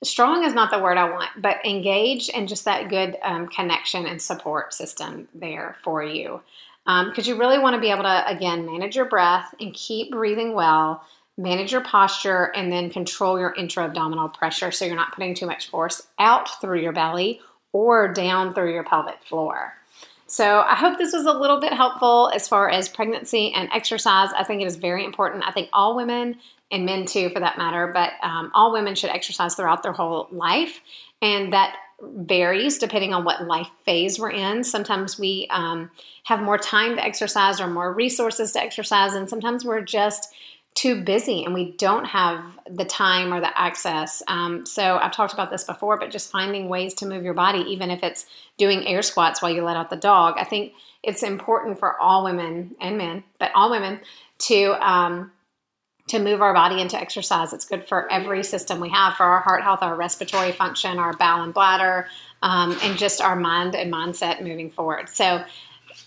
strong 0.04 0.44
is 0.44 0.54
not 0.54 0.70
the 0.70 0.78
word 0.78 0.96
I 0.96 1.10
want, 1.10 1.30
but 1.38 1.64
engaged 1.64 2.30
and 2.34 2.48
just 2.48 2.64
that 2.64 2.88
good 2.88 3.16
um, 3.22 3.48
connection 3.48 4.06
and 4.06 4.20
support 4.20 4.72
system 4.72 5.28
there 5.34 5.76
for 5.82 6.02
you. 6.02 6.40
Because 6.84 7.26
um, 7.26 7.32
you 7.32 7.38
really 7.38 7.58
want 7.58 7.74
to 7.74 7.80
be 7.80 7.90
able 7.90 8.02
to, 8.02 8.28
again, 8.28 8.66
manage 8.66 8.94
your 8.94 9.06
breath 9.06 9.54
and 9.58 9.72
keep 9.72 10.10
breathing 10.10 10.54
well 10.54 11.02
manage 11.36 11.72
your 11.72 11.82
posture, 11.82 12.52
and 12.54 12.70
then 12.70 12.90
control 12.90 13.38
your 13.38 13.52
intra-abdominal 13.54 14.28
pressure 14.28 14.70
so 14.70 14.84
you're 14.84 14.96
not 14.96 15.12
putting 15.14 15.34
too 15.34 15.46
much 15.46 15.68
force 15.68 16.06
out 16.18 16.60
through 16.60 16.80
your 16.80 16.92
belly 16.92 17.40
or 17.72 18.12
down 18.12 18.54
through 18.54 18.72
your 18.72 18.84
pelvic 18.84 19.22
floor. 19.24 19.74
So, 20.26 20.60
I 20.60 20.74
hope 20.74 20.96
this 20.98 21.12
was 21.12 21.26
a 21.26 21.32
little 21.32 21.60
bit 21.60 21.72
helpful 21.72 22.30
as 22.34 22.48
far 22.48 22.70
as 22.70 22.88
pregnancy 22.88 23.52
and 23.52 23.68
exercise. 23.72 24.30
I 24.32 24.42
think 24.42 24.62
it 24.62 24.66
is 24.66 24.76
very 24.76 25.04
important. 25.04 25.44
I 25.46 25.52
think 25.52 25.68
all 25.72 25.96
women 25.96 26.36
and 26.70 26.86
men 26.86 27.04
too, 27.04 27.28
for 27.30 27.40
that 27.40 27.58
matter, 27.58 27.90
but 27.92 28.12
um, 28.22 28.50
all 28.54 28.72
women 28.72 28.94
should 28.94 29.10
exercise 29.10 29.54
throughout 29.54 29.82
their 29.82 29.92
whole 29.92 30.28
life. 30.30 30.80
And 31.20 31.52
that 31.52 31.76
varies 32.02 32.78
depending 32.78 33.14
on 33.14 33.24
what 33.24 33.46
life 33.46 33.68
phase 33.84 34.18
we're 34.18 34.30
in. 34.30 34.64
Sometimes 34.64 35.18
we 35.18 35.46
um, 35.50 35.90
have 36.24 36.40
more 36.40 36.58
time 36.58 36.96
to 36.96 37.04
exercise 37.04 37.60
or 37.60 37.66
more 37.66 37.92
resources 37.92 38.52
to 38.52 38.60
exercise, 38.60 39.14
and 39.14 39.28
sometimes 39.28 39.64
we're 39.64 39.82
just 39.82 40.34
too 40.74 41.02
busy 41.02 41.44
and 41.44 41.54
we 41.54 41.72
don't 41.72 42.04
have 42.04 42.42
the 42.68 42.84
time 42.84 43.32
or 43.32 43.40
the 43.40 43.58
access. 43.58 44.22
Um, 44.26 44.66
so 44.66 44.98
I've 44.98 45.12
talked 45.12 45.32
about 45.32 45.50
this 45.50 45.64
before, 45.64 45.98
but 45.98 46.10
just 46.10 46.30
finding 46.30 46.68
ways 46.68 46.94
to 46.94 47.06
move 47.06 47.22
your 47.22 47.34
body, 47.34 47.60
even 47.60 47.90
if 47.90 48.02
it's 48.02 48.26
doing 48.58 48.86
air 48.86 49.02
squats 49.02 49.40
while 49.40 49.52
you 49.52 49.62
let 49.62 49.76
out 49.76 49.90
the 49.90 49.96
dog. 49.96 50.34
I 50.36 50.44
think 50.44 50.72
it's 51.02 51.22
important 51.22 51.78
for 51.78 51.98
all 52.00 52.24
women 52.24 52.74
and 52.80 52.98
men, 52.98 53.22
but 53.38 53.52
all 53.54 53.70
women 53.70 54.00
to 54.38 54.72
um, 54.86 55.30
to 56.06 56.18
move 56.18 56.42
our 56.42 56.52
body 56.52 56.80
into 56.80 56.98
exercise. 56.98 57.52
It's 57.52 57.64
good 57.64 57.88
for 57.88 58.10
every 58.12 58.42
system 58.42 58.78
we 58.78 58.90
have, 58.90 59.14
for 59.14 59.24
our 59.24 59.40
heart 59.40 59.62
health, 59.62 59.78
our 59.80 59.94
respiratory 59.94 60.52
function, 60.52 60.98
our 60.98 61.14
bowel 61.14 61.44
and 61.44 61.54
bladder, 61.54 62.08
um, 62.42 62.76
and 62.82 62.98
just 62.98 63.22
our 63.22 63.36
mind 63.36 63.74
and 63.74 63.90
mindset 63.90 64.42
moving 64.42 64.70
forward. 64.70 65.08
So 65.08 65.42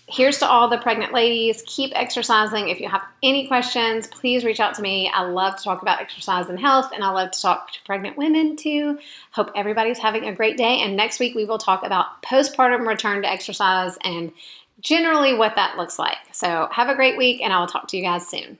here's 0.08 0.38
to 0.38 0.48
all 0.48 0.68
the 0.68 0.78
pregnant 0.78 1.12
ladies. 1.12 1.62
Keep 1.66 1.92
exercising. 1.94 2.68
If 2.68 2.80
you 2.80 2.88
have 2.88 3.04
any 3.22 3.46
questions, 3.46 4.06
please 4.06 4.44
reach 4.44 4.60
out 4.60 4.74
to 4.74 4.82
me. 4.82 5.10
I 5.12 5.22
love 5.22 5.56
to 5.56 5.62
talk 5.62 5.82
about 5.82 6.00
exercise 6.00 6.48
and 6.48 6.58
health, 6.58 6.90
and 6.92 7.04
I 7.04 7.10
love 7.10 7.30
to 7.32 7.40
talk 7.40 7.72
to 7.72 7.78
pregnant 7.84 8.16
women 8.16 8.56
too. 8.56 8.98
Hope 9.32 9.50
everybody's 9.54 9.98
having 9.98 10.24
a 10.24 10.34
great 10.34 10.56
day. 10.56 10.80
And 10.80 10.96
next 10.96 11.20
week, 11.20 11.34
we 11.34 11.44
will 11.44 11.58
talk 11.58 11.84
about 11.84 12.22
postpartum 12.22 12.86
return 12.86 13.22
to 13.22 13.30
exercise 13.30 13.98
and 14.02 14.32
generally 14.80 15.34
what 15.34 15.56
that 15.56 15.76
looks 15.76 15.98
like. 15.98 16.18
So, 16.32 16.68
have 16.72 16.88
a 16.88 16.96
great 16.96 17.18
week, 17.18 17.40
and 17.42 17.52
I 17.52 17.60
will 17.60 17.66
talk 17.66 17.88
to 17.88 17.96
you 17.96 18.02
guys 18.02 18.26
soon. 18.26 18.58